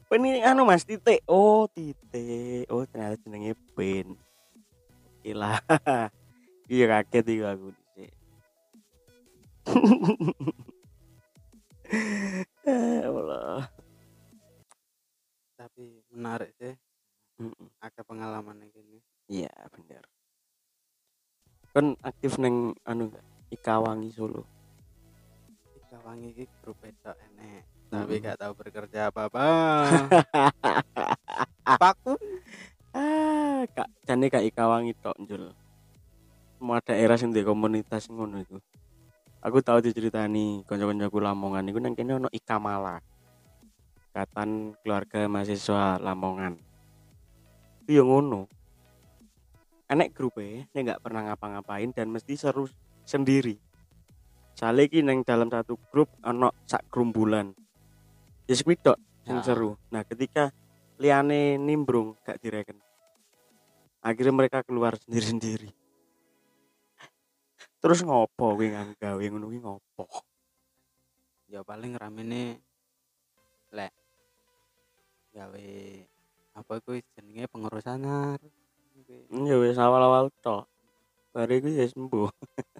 pen 0.09 0.21
ini 0.27 0.41
anu 0.43 0.67
mas 0.67 0.83
titik. 0.83 1.23
Oh 1.31 1.71
titik. 1.71 2.67
Oh 2.73 2.83
ternyata 2.89 3.21
jenenge 3.23 3.55
pen. 3.77 4.19
Gila 5.21 5.61
iya 6.73 6.85
kaget 6.89 7.27
iki 7.29 7.45
aku 7.45 7.69
Eh, 12.65 13.03
Allah. 13.09 13.69
Tapi 15.59 16.01
menarik 16.09 16.57
sih. 16.57 16.75
Mm-mm. 17.41 17.73
ada 17.81 18.05
pengalaman 18.05 18.61
yang 18.61 18.73
gini. 18.73 18.99
Iya 19.25 19.53
bener. 19.73 20.05
Kan 21.73 21.97
aktif 22.05 22.37
neng 22.37 22.77
anu 22.85 23.09
Ikawangi 23.49 24.13
Solo. 24.13 24.45
Tiga 26.11 26.19
wangi 26.19 26.35
iki 26.35 26.45
grup 26.59 26.79
wedok 26.83 27.15
enek 27.15 27.63
tapi 27.87 28.19
Mm. 28.19 28.23
gak 28.27 28.39
tahu 28.43 28.53
bekerja 28.59 29.15
apa-apa 29.15 29.47
paku 31.87 32.19
ah, 32.99 33.63
kak 33.71 33.87
jane 34.11 34.27
kak 34.27 34.43
Ikawangi 34.43 34.91
tok 34.99 35.15
njul. 35.23 35.55
Semua 36.59 36.83
daerah 36.83 37.15
sing 37.15 37.31
di 37.31 37.47
komunitas 37.47 38.11
ngono 38.11 38.43
iku. 38.43 38.59
Aku 39.39 39.63
tahu 39.63 39.79
diceritani 39.79 40.67
kanca-kancaku 40.67 41.23
Lamongan 41.23 41.71
iku 41.71 41.79
nang 41.79 41.95
kene 41.95 42.19
ono 42.19 42.27
Ikamala. 42.35 42.99
Ikatan 44.11 44.75
Keluarga 44.83 45.31
Mahasiswa 45.31 46.03
Lamongan. 46.03 46.59
Itu 47.87 48.03
yang 48.03 48.11
ngono. 48.11 48.51
Enek 49.87 50.11
grup 50.11 50.43
e, 50.43 50.67
nek 50.75 50.83
nggak 50.91 51.03
pernah 51.07 51.31
ngapa-ngapain 51.31 51.95
dan 51.95 52.11
mesti 52.11 52.35
seru 52.35 52.67
sendiri. 53.07 53.70
Soalnya 54.61 54.85
iki 54.85 55.01
neng 55.01 55.25
dalam 55.25 55.49
satu 55.49 55.81
grup 55.89 56.13
ono 56.21 56.53
sak. 56.69 56.85
Ya 58.45 58.55
kuwi 58.61 58.77
tok 58.77 59.01
sing 59.25 59.41
Ya. 59.41 59.45
seru. 59.47 59.81
Nah, 59.89 60.05
ketika 60.05 60.53
liane 61.01 61.57
nimbrung 61.57 62.21
gak 62.21 62.37
direken. 62.45 62.77
Akhirnya 64.05 64.37
mereka 64.37 64.61
keluar 64.61 65.01
sendiri-sendiri. 65.01 65.73
Terus 67.81 68.05
ngopo 68.05 68.53
kuwi 68.61 68.77
nggawe 68.77 69.25
ngono 69.33 69.49
kuwi 69.49 69.61
ngopo? 69.65 70.05
ya 71.51 71.67
paling 71.67 71.99
ramene 71.99 72.63
lek 73.75 73.91
gawe 75.35 75.69
apa 76.55 76.73
iku 76.79 77.01
jenenge 77.17 77.49
pengurusan. 77.49 78.05
Ya 79.49 79.57
wis 79.57 79.81
awal-awal 79.81 80.29
tok. 80.45 80.69
Bare 81.33 81.59
iku 81.59 81.73
ya 81.73 81.89
sembuh. 81.89 82.29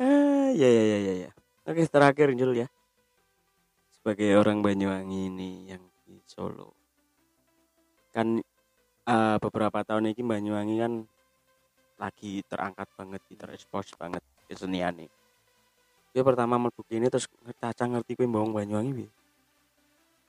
ah, 0.00 0.48
ya 0.50 0.68
ya 0.68 0.84
ya 0.84 0.98
ya 0.98 1.14
ya. 1.28 1.30
Oke, 1.68 1.84
terakhir 1.86 2.32
Jul 2.34 2.64
ya. 2.64 2.68
Sebagai 3.94 4.32
orang 4.40 4.64
Banyuwangi 4.64 5.28
ini 5.28 5.68
yang 5.68 5.84
di 6.08 6.16
Solo. 6.24 6.72
Kan 8.10 8.40
eh, 9.06 9.36
beberapa 9.38 9.84
tahun 9.84 10.10
ini 10.10 10.22
Banyuwangi 10.24 10.76
kan 10.80 10.92
lagi 12.00 12.40
terangkat 12.48 12.88
banget, 12.96 13.20
terekspos 13.36 13.92
banget 14.00 14.24
kesenian 14.48 14.96
nih. 14.96 15.12
Dia 16.10 16.26
pertama 16.26 16.58
mlebu 16.58 16.82
ini 16.90 17.06
terus 17.06 17.28
caca 17.60 17.84
ngerti 17.86 18.18
kuwi 18.18 18.26
mbawang 18.26 18.56
Banyuwangi 18.56 18.92
piye. 19.04 19.10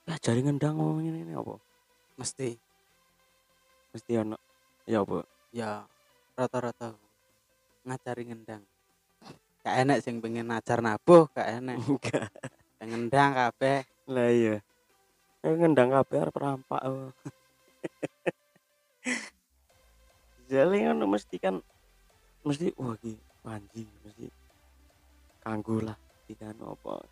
Ya 0.06 0.14
jari 0.18 0.42
ngendang 0.44 0.76
ngomong 0.78 1.02
ini, 1.02 1.24
ini 1.26 1.32
apa? 1.34 1.58
Mesti 2.18 2.54
Mesti 3.92 4.12
ono 4.16 4.36
ya 4.88 5.04
apa? 5.04 5.20
ya 5.52 5.84
rata-rata 6.32 6.96
ngajari 7.84 8.24
ngendang. 8.32 8.64
Gak 9.62 9.76
enak 9.86 10.02
sing 10.02 10.18
pengen 10.18 10.50
ngajar 10.50 10.82
nabuh, 10.82 11.30
gak 11.30 11.62
enak. 11.62 11.78
Enggak. 11.78 12.28
Ngendang 12.82 13.30
kabeh. 13.30 13.86
Lah 14.10 14.30
iya. 14.30 14.58
Ngendang 15.42 15.94
kabeh 15.94 16.18
arep 16.18 16.34
rampak. 16.34 16.82
oh. 16.82 17.14
Jadi 20.52 20.84
kan 20.84 20.98
mesti 20.98 21.36
kan 21.40 21.62
mesti 22.42 22.74
wah 22.74 22.98
iki 22.98 23.14
panji 23.40 23.86
mesti 24.02 24.26
kanggo 25.40 25.78
lah 25.80 25.96
iki 26.26 26.34
kan 26.36 26.58
apa 26.58 27.06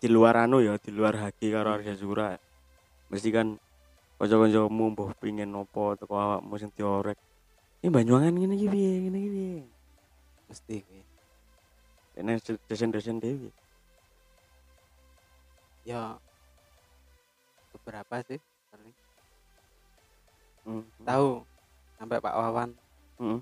di 0.00 0.08
luar 0.08 0.46
anu 0.46 0.62
ya 0.62 0.78
di 0.78 0.94
luar 0.94 1.18
haki 1.18 1.52
karo 1.52 1.74
Arja 1.74 1.92
Zura 1.98 2.32
mesti 3.10 3.28
kan 3.34 3.58
kanca-kancamu 4.16 4.94
mbah 4.94 5.10
pingin 5.18 5.52
apa 5.52 5.98
teko 5.98 6.14
awakmu 6.14 6.54
sing 6.56 6.70
diorek 6.72 7.18
ini 7.82 7.90
Banyuwangan 7.90 8.32
ngene 8.32 8.54
iki 8.56 8.68
piye 8.70 8.90
ngene 9.04 9.18
iki 9.18 9.30
piye 9.34 9.60
Mesti 10.50 10.82
kuwi. 10.82 11.09
Ini 12.20 12.36
dosen-dosen 12.68 13.18
dewi 13.18 13.48
Ya 15.88 16.20
beberapa 17.72 18.20
sih 18.28 18.36
paling. 18.68 18.94
hmm. 20.68 20.84
Tahu 21.08 21.28
sampai 21.96 22.20
Pak 22.20 22.36
Wawan 22.36 22.70
Hmm. 23.20 23.40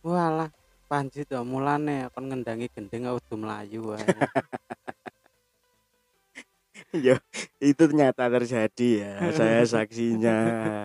Walah, 0.00 0.48
Panji 0.88 1.26
to 1.28 1.42
mulane 1.44 2.08
kon 2.16 2.32
ngendangi 2.32 2.70
gendeng 2.72 3.04
mlayu 3.36 3.92
wae. 3.92 4.00
Ya, 6.94 7.20
itu 7.60 7.82
ternyata 7.88 8.30
terjadi 8.32 8.88
ya. 9.04 9.12
Saya 9.34 9.62
saksinya. 9.68 10.38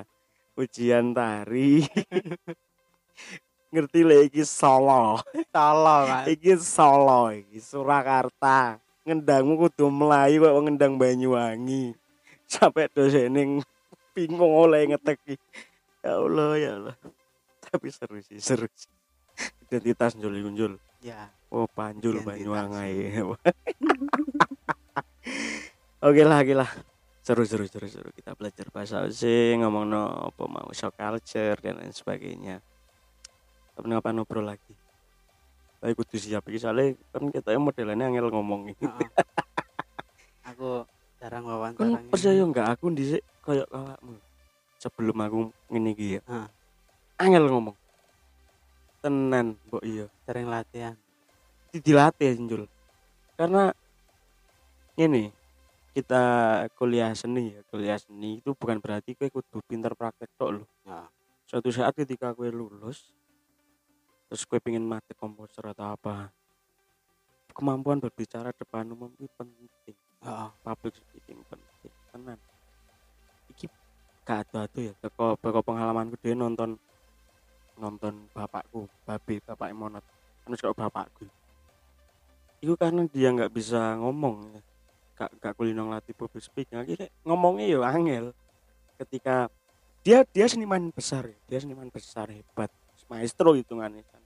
Ujian 0.60 1.16
tari. 1.16 1.88
Ngerti 3.72 4.04
lah 4.04 4.20
iki 4.28 4.44
Solo. 4.44 5.24
Tolong, 5.56 6.06
Mas. 6.12 6.28
Iki 6.28 6.60
Solo 6.60 7.32
iki 7.32 7.64
Surakarta. 7.64 8.78
Ngendangmu 9.08 9.58
kudu 9.58 9.88
melayu 9.88 10.44
kok 10.44 10.60
ngendang 10.68 10.94
Banyuwangi. 11.00 11.96
Sampai 12.52 12.92
dosen 12.92 13.64
bingung 14.12 14.52
oleh 14.52 14.92
ngeteki. 14.92 15.40
Ya 16.04 16.20
Allah, 16.20 16.52
ya 16.60 16.72
Allah. 16.76 16.96
Tapi 17.64 17.88
seru 17.88 18.20
sih, 18.20 18.44
seru 18.44 18.68
sih. 18.76 18.92
Identitas 19.72 20.20
njul 20.20 20.36
njul. 20.52 20.76
Ya, 21.00 21.32
Oh, 21.52 21.68
Panjul. 21.68 22.20
Banyuwangi. 22.24 23.24
Oke 26.02 26.26
lah, 26.26 26.42
oke 26.42 26.58
lah. 26.58 26.66
Seru, 27.22 27.46
seru, 27.46 27.70
seru, 27.70 27.86
seru. 27.86 28.10
Kita 28.10 28.34
belajar 28.34 28.66
bahasa 28.74 29.06
Osing, 29.06 29.62
ngomong 29.62 29.86
no 29.86 30.34
apa 30.34 30.44
mau 30.50 30.74
culture 30.74 31.62
dan 31.62 31.78
lain 31.78 31.94
sebagainya. 31.94 32.58
Tapi 33.76 33.86
ngapa 33.88 34.12
ngobrol 34.12 34.46
lagi? 34.46 34.74
Tapi 35.82 35.98
kudu 35.98 36.16
siap 36.22 36.46
iki 36.46 36.62
soalnya 36.62 36.94
kan 37.10 37.34
kita 37.34 37.58
modelannya 37.58 38.06
angel 38.14 38.30
ngomong 38.30 38.70
iki. 38.70 38.86
heeh. 38.86 39.10
Aku 40.54 40.86
jarang 41.18 41.46
wawancara. 41.48 41.82
Kan 41.82 42.12
percaya 42.14 42.42
enggak 42.42 42.68
aku 42.78 42.94
dhisik 42.94 43.26
koyo 43.42 43.66
awakmu. 43.74 44.22
Sebelum 44.78 45.18
aku 45.18 45.40
ngene 45.74 45.90
iki 45.98 46.08
ya. 46.18 46.22
Heeh. 46.30 46.48
Angel 47.18 47.46
ngomong. 47.50 47.76
Tenan, 49.02 49.58
mbok 49.66 49.82
iya. 49.82 50.06
sering 50.30 50.46
latihan. 50.46 50.94
di- 51.74 51.82
dilatih 51.82 52.38
Jul. 52.46 52.64
Karena 53.34 53.74
ini 55.00 55.34
kita 55.98 56.24
kuliah 56.78 57.10
seni 57.18 57.58
ya, 57.58 57.62
kuliah 57.72 57.98
seni 57.98 58.44
itu 58.44 58.54
bukan 58.54 58.78
berarti 58.78 59.18
kue 59.18 59.34
kudu 59.34 59.64
pinter 59.66 59.98
praktek 59.98 60.30
tok 60.38 60.62
loh. 60.62 60.68
Ya. 60.86 61.10
Suatu 61.50 61.74
saat 61.74 61.98
ketika 61.98 62.38
kue 62.38 62.54
lulus 62.54 63.10
terus 64.32 64.48
kue 64.48 64.64
pengen 64.64 64.88
mati 64.88 65.12
komposer 65.12 65.76
atau 65.76 65.92
apa? 65.92 66.32
Kemampuan 67.52 68.00
berbicara 68.00 68.56
depan 68.56 68.88
umum 68.88 69.12
itu 69.20 69.28
penting. 69.36 69.92
Heeh. 70.24 70.50
public 70.64 70.96
speaking 70.96 71.44
penting. 71.52 71.92
Tenan. 72.16 72.40
Iki 73.52 73.68
gak 74.24 74.48
ada 74.56 74.72
ya 74.72 74.96
teko 75.04 75.36
teko 75.36 75.60
pengalamanku 75.60 76.16
dia 76.24 76.32
nonton 76.32 76.80
nonton 77.76 78.32
bapakku 78.32 78.88
babe 79.04 79.44
bapak 79.44 79.76
monot. 79.76 80.06
Kan 80.48 80.56
kalau 80.56 80.80
bapakku. 80.80 81.28
Itu 82.64 82.80
karena 82.80 83.04
dia 83.12 83.36
nggak 83.36 83.52
bisa 83.52 84.00
ngomong 84.00 84.48
ya. 84.48 84.62
gak 85.20 85.32
gak 85.44 85.54
kulino 85.60 85.92
ngelatih 85.92 86.16
public 86.16 86.40
speaking. 86.40 86.80
Akhirnya 86.80 87.12
ngomongnya 87.28 87.68
ya 87.68 87.84
angel. 87.84 88.32
Ketika 88.96 89.52
dia 90.08 90.24
dia 90.24 90.48
seniman 90.48 90.88
besar 90.96 91.28
ya 91.28 91.38
dia 91.52 91.60
seniman 91.60 91.92
besar 91.92 92.32
hebat 92.32 92.72
maestro 93.12 93.52
hitungannya 93.60 94.08
kan 94.08 94.24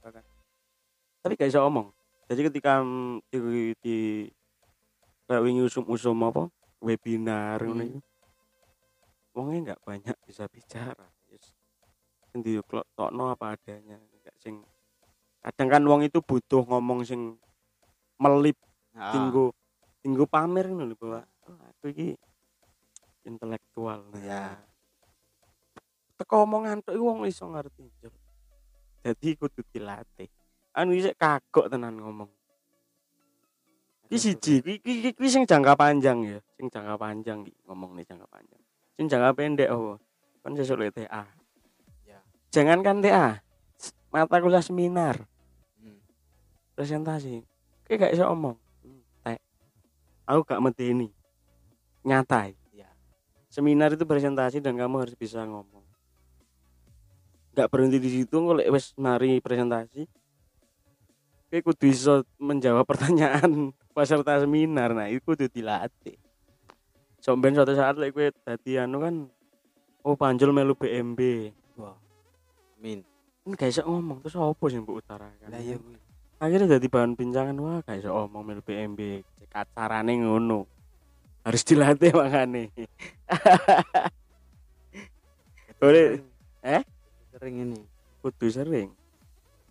tapi 1.26 1.34
gak 1.34 1.50
bisa 1.50 1.66
ngomong 1.66 1.90
jadi 2.30 2.42
ketika 2.54 2.86
mm, 2.86 3.26
di, 3.34 3.38
di 3.82 3.98
kayak 5.26 5.42
wingi 5.42 5.66
usum-usum 5.66 6.18
apa 6.22 6.54
webinar 6.86 7.66
Hmm. 7.66 7.82
iku 7.82 8.00
wongnya 9.36 9.74
nggak 9.74 9.82
banyak 9.84 10.18
bisa 10.24 10.46
bicara 10.48 11.10
yes. 11.28 11.52
sing 12.32 12.40
tokno 12.96 13.34
apa 13.34 13.58
adanya 13.58 13.98
nggak 14.00 14.38
sing 14.40 14.62
kadang 15.44 15.68
kan 15.68 15.84
wong 15.84 16.02
itu 16.06 16.22
butuh 16.22 16.64
ngomong 16.64 17.02
sing 17.04 17.36
melip 18.22 18.56
Heeh. 18.96 19.12
tinggu 19.12 19.52
tinggu 20.06 20.24
pamer 20.30 20.70
ngono 20.72 20.94
lho 20.94 20.96
bahwa 20.96 21.22
"Oh, 21.50 21.60
aku 21.74 21.92
iki 21.92 22.08
intelektual 23.26 24.14
Ya. 24.22 24.62
teko 26.16 26.48
omongan 26.48 26.80
tok 26.80 26.96
wong 26.96 27.28
iso 27.28 27.44
ngerti. 27.50 27.92
Dadi 29.06 29.38
kudu 29.38 29.62
dilatih 29.70 30.26
anu 30.74 30.97
isih 30.97 31.14
kagok 31.14 31.70
tenan 31.70 32.01
ngomong 32.01 32.34
Iki 34.06 34.22
siji, 34.22 34.62
iki 34.62 35.10
iki 35.10 35.26
sing 35.26 35.49
jangka 35.49 35.74
panjang 35.74 36.22
ya, 36.22 36.38
sing 36.62 36.70
jangka 36.70 36.93
panjang 36.93 37.41
iki 37.41 37.58
ngomong 37.66 37.97
nih 37.97 38.06
jangka 38.06 38.30
panjang. 38.30 38.62
Sing 38.93 39.10
jangka 39.10 39.34
pendek 39.34 39.70
oh. 39.74 39.97
Kan 40.45 40.53
sesuk 40.53 40.78
TA. 40.93 41.26
Ya. 42.06 42.22
Jangan 42.53 42.86
kan 42.86 43.01
TA. 43.01 43.41
Mata 44.14 44.38
kuliah 44.38 44.62
seminar, 44.62 45.26
Hmm. 45.82 45.97
presentasi. 46.78 47.41
Kayak 47.89 47.97
gak 47.97 48.14
iso 48.14 48.30
omong. 48.30 48.58
Hmm, 48.86 49.01
Tek. 49.26 49.41
Aku 50.30 50.41
gak 50.45 50.62
medeni. 50.62 51.10
Nyatai. 52.06 52.53
Ya. 52.78 52.93
Seminar 53.49 53.97
itu 53.97 54.06
presentasi 54.06 54.62
dan 54.62 54.78
kamu 54.78 55.01
harus 55.01 55.18
bisa 55.18 55.41
ngomong. 55.43 55.85
Gak 57.56 57.72
berhenti 57.72 57.97
di 58.03 58.10
situ 58.12 58.36
kalau 58.36 58.60
wes 58.60 58.91
mari 58.99 59.39
presentasi. 59.39 60.03
Kayak 61.47 61.64
kudu 61.72 61.86
iso 61.88 62.28
menjawab 62.36 62.84
pertanyaan 62.91 63.72
peserta 63.95 64.43
seminar. 64.43 64.91
Nah, 64.91 65.08
itu 65.08 65.24
kudu 65.24 65.47
dilatih. 65.47 66.20
Somben 67.24 67.56
suatu 67.56 67.74
saat 67.74 67.95
lek 67.95 68.12
kowe 68.14 68.28
dadi 68.43 68.78
anu 68.78 68.99
kan 69.01 69.16
oh 70.03 70.14
panjul 70.20 70.51
melu 70.51 70.76
BMB. 70.76 71.20
Wah. 71.80 71.95
Amin. 72.78 73.01
Kan 73.47 73.56
gak 73.56 73.72
iso 73.72 73.82
ngomong 73.88 74.20
terus 74.20 74.36
apa 74.36 74.66
sih 74.68 74.84
mbok 74.84 74.99
utarakan? 74.99 75.47
Lah 75.47 75.64
iya 75.64 75.80
kuwi. 75.80 75.95
akhirnya 76.36 76.76
jadi 76.76 76.88
bahan 76.91 77.16
bincangan 77.16 77.56
wah 77.64 77.80
kayak 77.88 78.03
so 78.03 78.12
omong 78.12 78.43
mil 78.43 78.60
PMB 78.60 79.24
cek 79.39 79.72
carane 79.72 80.20
ngono 80.20 80.68
harus 81.47 81.64
dilatih 81.64 82.12
makane 82.12 82.76
boleh 85.80 86.03
Eh? 86.06 86.20
ini 86.20 86.35
kudu 88.36 88.52
sering. 88.52 88.90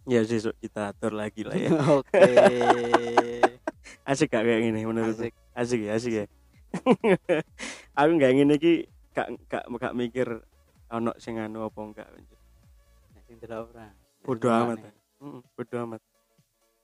Ya 0.04 0.20
besok 0.20 0.52
kita 0.60 0.92
atur 0.92 1.16
lagi 1.16 1.44
lah 1.44 1.56
ya. 1.56 1.70
Oke. 2.00 2.20
Asik 4.10 4.32
gak 4.32 4.44
kayak 4.44 4.60
gini 4.68 4.84
menurut 4.84 5.16
asik. 5.16 5.32
Asik 5.56 5.80
ya 5.80 5.96
asik 5.96 6.12
ya. 6.12 6.24
Aku 7.98 8.10
nggak 8.20 8.32
ingin 8.36 8.52
iki 8.52 8.84
gak 9.16 9.32
gak 9.48 9.64
gak 9.80 9.96
mikir 9.96 10.44
ono 10.92 11.16
sing 11.16 11.40
anu 11.40 11.64
apa 11.64 11.80
enggak. 11.80 12.08
Sing 13.24 13.40
delok 13.40 13.72
ora. 13.72 13.88
Bodo 14.20 14.48
amat. 14.52 14.78
Heeh, 15.20 15.40
bodo 15.56 15.76
amat. 15.88 16.00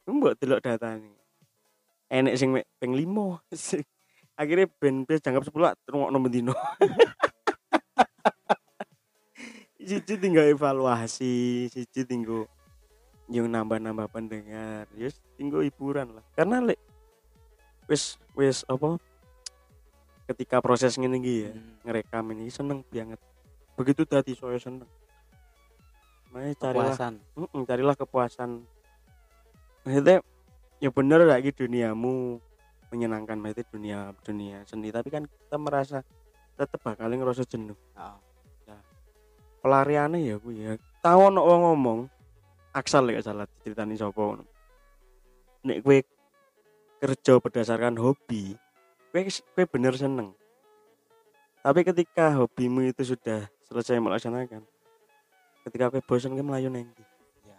Mbok 0.08 0.32
delok 0.40 0.64
datane 0.64 1.20
enek 2.10 2.34
sing 2.34 2.50
ping 2.82 2.92
5 2.98 3.54
akhirnya 4.34 4.66
ben 4.82 5.06
ben 5.06 5.22
jangkap 5.22 5.46
10 5.46 5.78
rungokno 5.86 6.18
bendino 6.18 6.54
siji 9.80 10.14
tinggal 10.20 10.44
evaluasi 10.44 11.66
siji 11.72 12.04
tinggal 12.04 12.44
yang 13.30 13.48
nambah-nambah 13.48 14.10
pendengar 14.12 14.84
yes 14.98 15.16
tinggal 15.40 15.64
hiburan 15.64 16.12
lah. 16.18 16.24
Karena 16.36 16.60
lek 16.60 16.78
wis 17.88 18.20
wis 18.36 18.62
apa 18.68 19.00
ketika 20.30 20.62
proses 20.62 20.94
ngene 20.94 21.18
iki 21.18 21.34
ya 21.48 21.50
Hmm. 21.50 21.74
ngerekam 21.82 22.24
ini 22.36 22.52
seneng 22.52 22.86
banget. 22.86 23.18
Begitu 23.74 24.04
tadi 24.06 24.36
saya 24.36 24.60
seneng. 24.60 24.86
Makanya 26.30 26.54
carilah 26.62 26.94
kepuasan. 26.94 27.14
Mm-mm, 27.34 27.62
carilah 27.66 27.96
kepuasan. 27.98 28.50
Maksudnya 29.82 30.16
ya 30.78 30.90
bener 30.94 31.26
lagi 31.26 31.50
duniamu 31.50 32.38
menyenangkan 32.94 33.38
maksudnya 33.38 33.66
dunia 33.74 33.98
dunia 34.22 34.56
seni. 34.68 34.94
Tapi 34.94 35.08
kan 35.10 35.26
kita 35.26 35.56
merasa 35.58 36.06
tetep 36.54 36.78
bakal 36.78 37.10
ngerasa 37.10 37.42
jenuh. 37.48 37.78
Oh. 37.98 38.29
Pelariannya 39.60 40.20
ya 40.24 40.36
gue 40.40 40.54
ya. 40.56 40.72
Tahu 41.00 41.18
ono 41.32 41.40
wong 41.44 41.60
ngomong 41.64 42.00
aksal 42.76 43.08
ya 43.08 43.20
salah 43.20 43.46
diceritani 43.48 43.96
sapa 43.96 44.16
ngono. 44.20 44.44
Nek 45.64 45.78
gue 45.84 45.98
kerja 47.00 47.40
berdasarkan 47.40 47.96
hobi 47.96 48.56
gue 49.10 49.20
gue 49.28 49.64
bener 49.68 49.94
seneng. 49.96 50.32
Tapi 51.60 51.84
ketika 51.84 52.32
hobimu 52.40 52.88
itu 52.88 53.16
sudah 53.16 53.44
selesai 53.68 54.00
melaksanakan 54.00 54.64
ketika 55.68 55.92
gue 55.92 56.02
bosan 56.02 56.34
gue 56.34 56.42
melayu 56.42 56.72
nengki 56.72 57.04
Ya. 57.46 57.58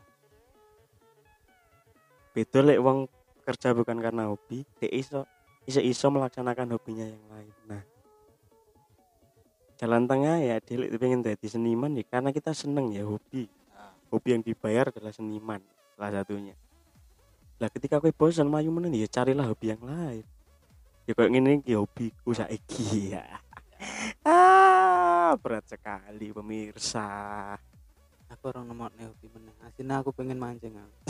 beda 2.36 2.60
lek 2.66 2.80
wong 2.82 3.08
kerja 3.46 3.72
bukan 3.72 3.98
karena 4.02 4.28
hobi 4.28 4.68
dia 4.78 4.90
iso 4.92 5.24
iso 5.66 5.80
iso 5.80 6.08
melaksanakan 6.10 6.74
hobinya 6.76 7.06
yang 7.06 7.24
lain. 7.30 7.54
Nah 7.70 7.82
jalan 9.82 10.06
tengah 10.06 10.38
ya 10.38 10.62
dia 10.62 10.78
lek 10.78 10.94
pengen 11.02 11.26
jadi 11.26 11.48
seniman 11.50 11.98
ya 11.98 12.06
karena 12.06 12.30
kita 12.30 12.54
seneng 12.54 12.94
ya 12.94 13.02
hobi. 13.02 13.50
Ah. 13.74 13.90
hobi 14.14 14.38
yang 14.38 14.46
dibayar 14.46 14.94
adalah 14.94 15.10
seniman 15.10 15.58
salah 15.98 16.22
satunya. 16.22 16.54
Lah 17.58 17.66
ketika 17.74 17.98
gue 17.98 18.14
bosan 18.14 18.46
mayu 18.46 18.70
menen 18.70 18.94
ya 18.94 19.10
carilah 19.10 19.50
hobi 19.50 19.74
yang 19.74 19.82
lain. 19.82 20.26
Ya 21.10 21.18
kayak 21.18 21.34
gini 21.34 21.66
ki 21.66 21.74
hobiku 21.74 22.30
saiki 22.30 22.86
ya. 23.18 23.26
Ah 24.22 25.34
berat 25.42 25.66
sekali 25.66 26.30
pemirsa. 26.30 27.58
Aku 28.30 28.54
orang 28.54 28.70
nomor 28.70 28.94
nih 28.94 29.10
hobi 29.10 29.34
meneh. 29.34 29.56
Aslinya 29.66 30.06
aku 30.06 30.14
pengen 30.14 30.38
mancing 30.38 30.78
aku. 30.78 30.98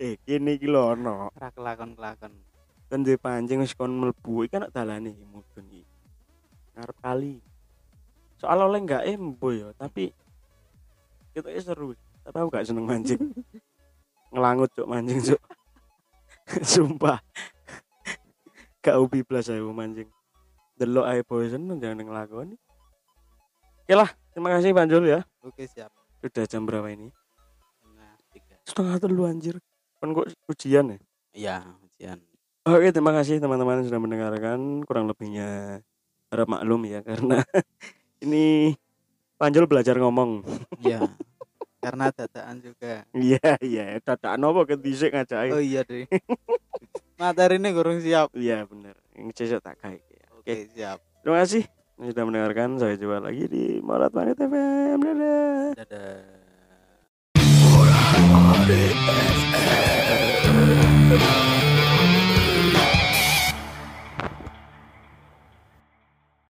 Eh 0.00 0.16
lho 0.40 0.82
ono. 0.96 1.28
Ora 1.36 1.52
kelakon 1.52 1.92
kelakon 1.92 2.32
kan 2.88 3.04
duwe 3.04 3.20
pancing 3.20 3.60
wis 3.60 3.76
kon 3.76 3.92
mlebu 3.92 4.48
iki 4.48 4.56
kan 4.56 4.64
dalane 4.72 5.12
mudun 5.28 5.77
ngarep 6.78 6.98
kali. 7.02 7.42
Soal 8.38 8.62
oleh 8.62 8.78
enggak 8.78 9.02
embo 9.10 9.50
ya 9.50 9.74
tapi 9.74 10.14
kita 11.34 11.50
seru. 11.58 11.98
Tapi 12.22 12.36
aku 12.38 12.48
gak 12.54 12.66
seneng 12.70 12.86
mancing. 12.86 13.18
Ngelangut 14.32 14.70
cuk 14.78 14.86
mancing 14.86 15.18
cuk. 15.18 15.42
Sumpah. 16.70 17.18
Gak 18.78 18.96
ubi 19.02 19.26
plus 19.26 19.50
aku 19.50 19.74
mancing. 19.74 20.06
Delok 20.78 21.10
ae 21.10 21.26
bosen 21.26 21.66
jangan 21.82 22.06
ngelakoni. 22.06 22.54
Oke 23.82 23.94
lah 23.98 24.10
terima 24.30 24.54
kasih 24.54 24.70
Panjul 24.70 25.02
ya. 25.10 25.20
Oke 25.42 25.66
siap. 25.66 25.90
Udah 26.22 26.46
jam 26.46 26.62
berapa 26.62 26.86
ini? 26.94 27.10
Nah 27.98 28.14
tiga. 28.30 28.54
Setengah 28.62 29.02
telu 29.02 29.26
anjir. 29.26 29.58
Kan 29.98 30.14
kok 30.14 30.30
ujian 30.46 30.94
ya? 30.94 30.98
Iya 31.34 31.56
ujian. 31.82 32.18
Oke, 32.68 32.92
terima 32.92 33.16
kasih 33.16 33.40
teman-teman 33.40 33.80
sudah 33.80 33.96
mendengarkan. 33.96 34.84
Kurang 34.84 35.08
lebihnya 35.08 35.80
harap 36.28 36.46
maklum 36.46 36.84
ya 36.84 37.00
karena 37.00 37.40
ini 38.24 38.74
Panjul 39.38 39.70
belajar 39.70 39.94
ngomong. 39.94 40.42
iya 40.82 40.98
karena 41.84 42.10
dadaan 42.10 42.58
juga 42.58 43.06
Iya, 43.14 43.54
iya, 43.62 44.02
dadakan 44.02 44.50
apa 44.50 44.74
ketisik 44.74 45.14
ngajak. 45.14 45.54
oh 45.54 45.62
iya 45.62 45.86
deh 45.86 46.10
materi 47.14 47.62
ini 47.62 47.70
kurang 47.70 48.02
siap 48.02 48.34
Iya, 48.34 48.66
bener. 48.66 48.98
Yang 49.14 49.30
cecok 49.34 49.60
tak 49.62 49.76
kayak. 49.78 50.02
oke 50.34 50.54
siap 50.74 50.98
Terima 51.22 51.38
kasih 51.42 51.64
sudah 51.98 52.22
mendengarkan. 52.22 52.78
Sampai 52.78 52.94
jumpa 52.94 53.18
lagi 53.18 53.50
di 53.50 53.82
Marat 53.82 54.14
Marit 54.14 54.38
FM. 54.38 55.02
Dadah. 55.74 56.22
dadah 61.10 61.67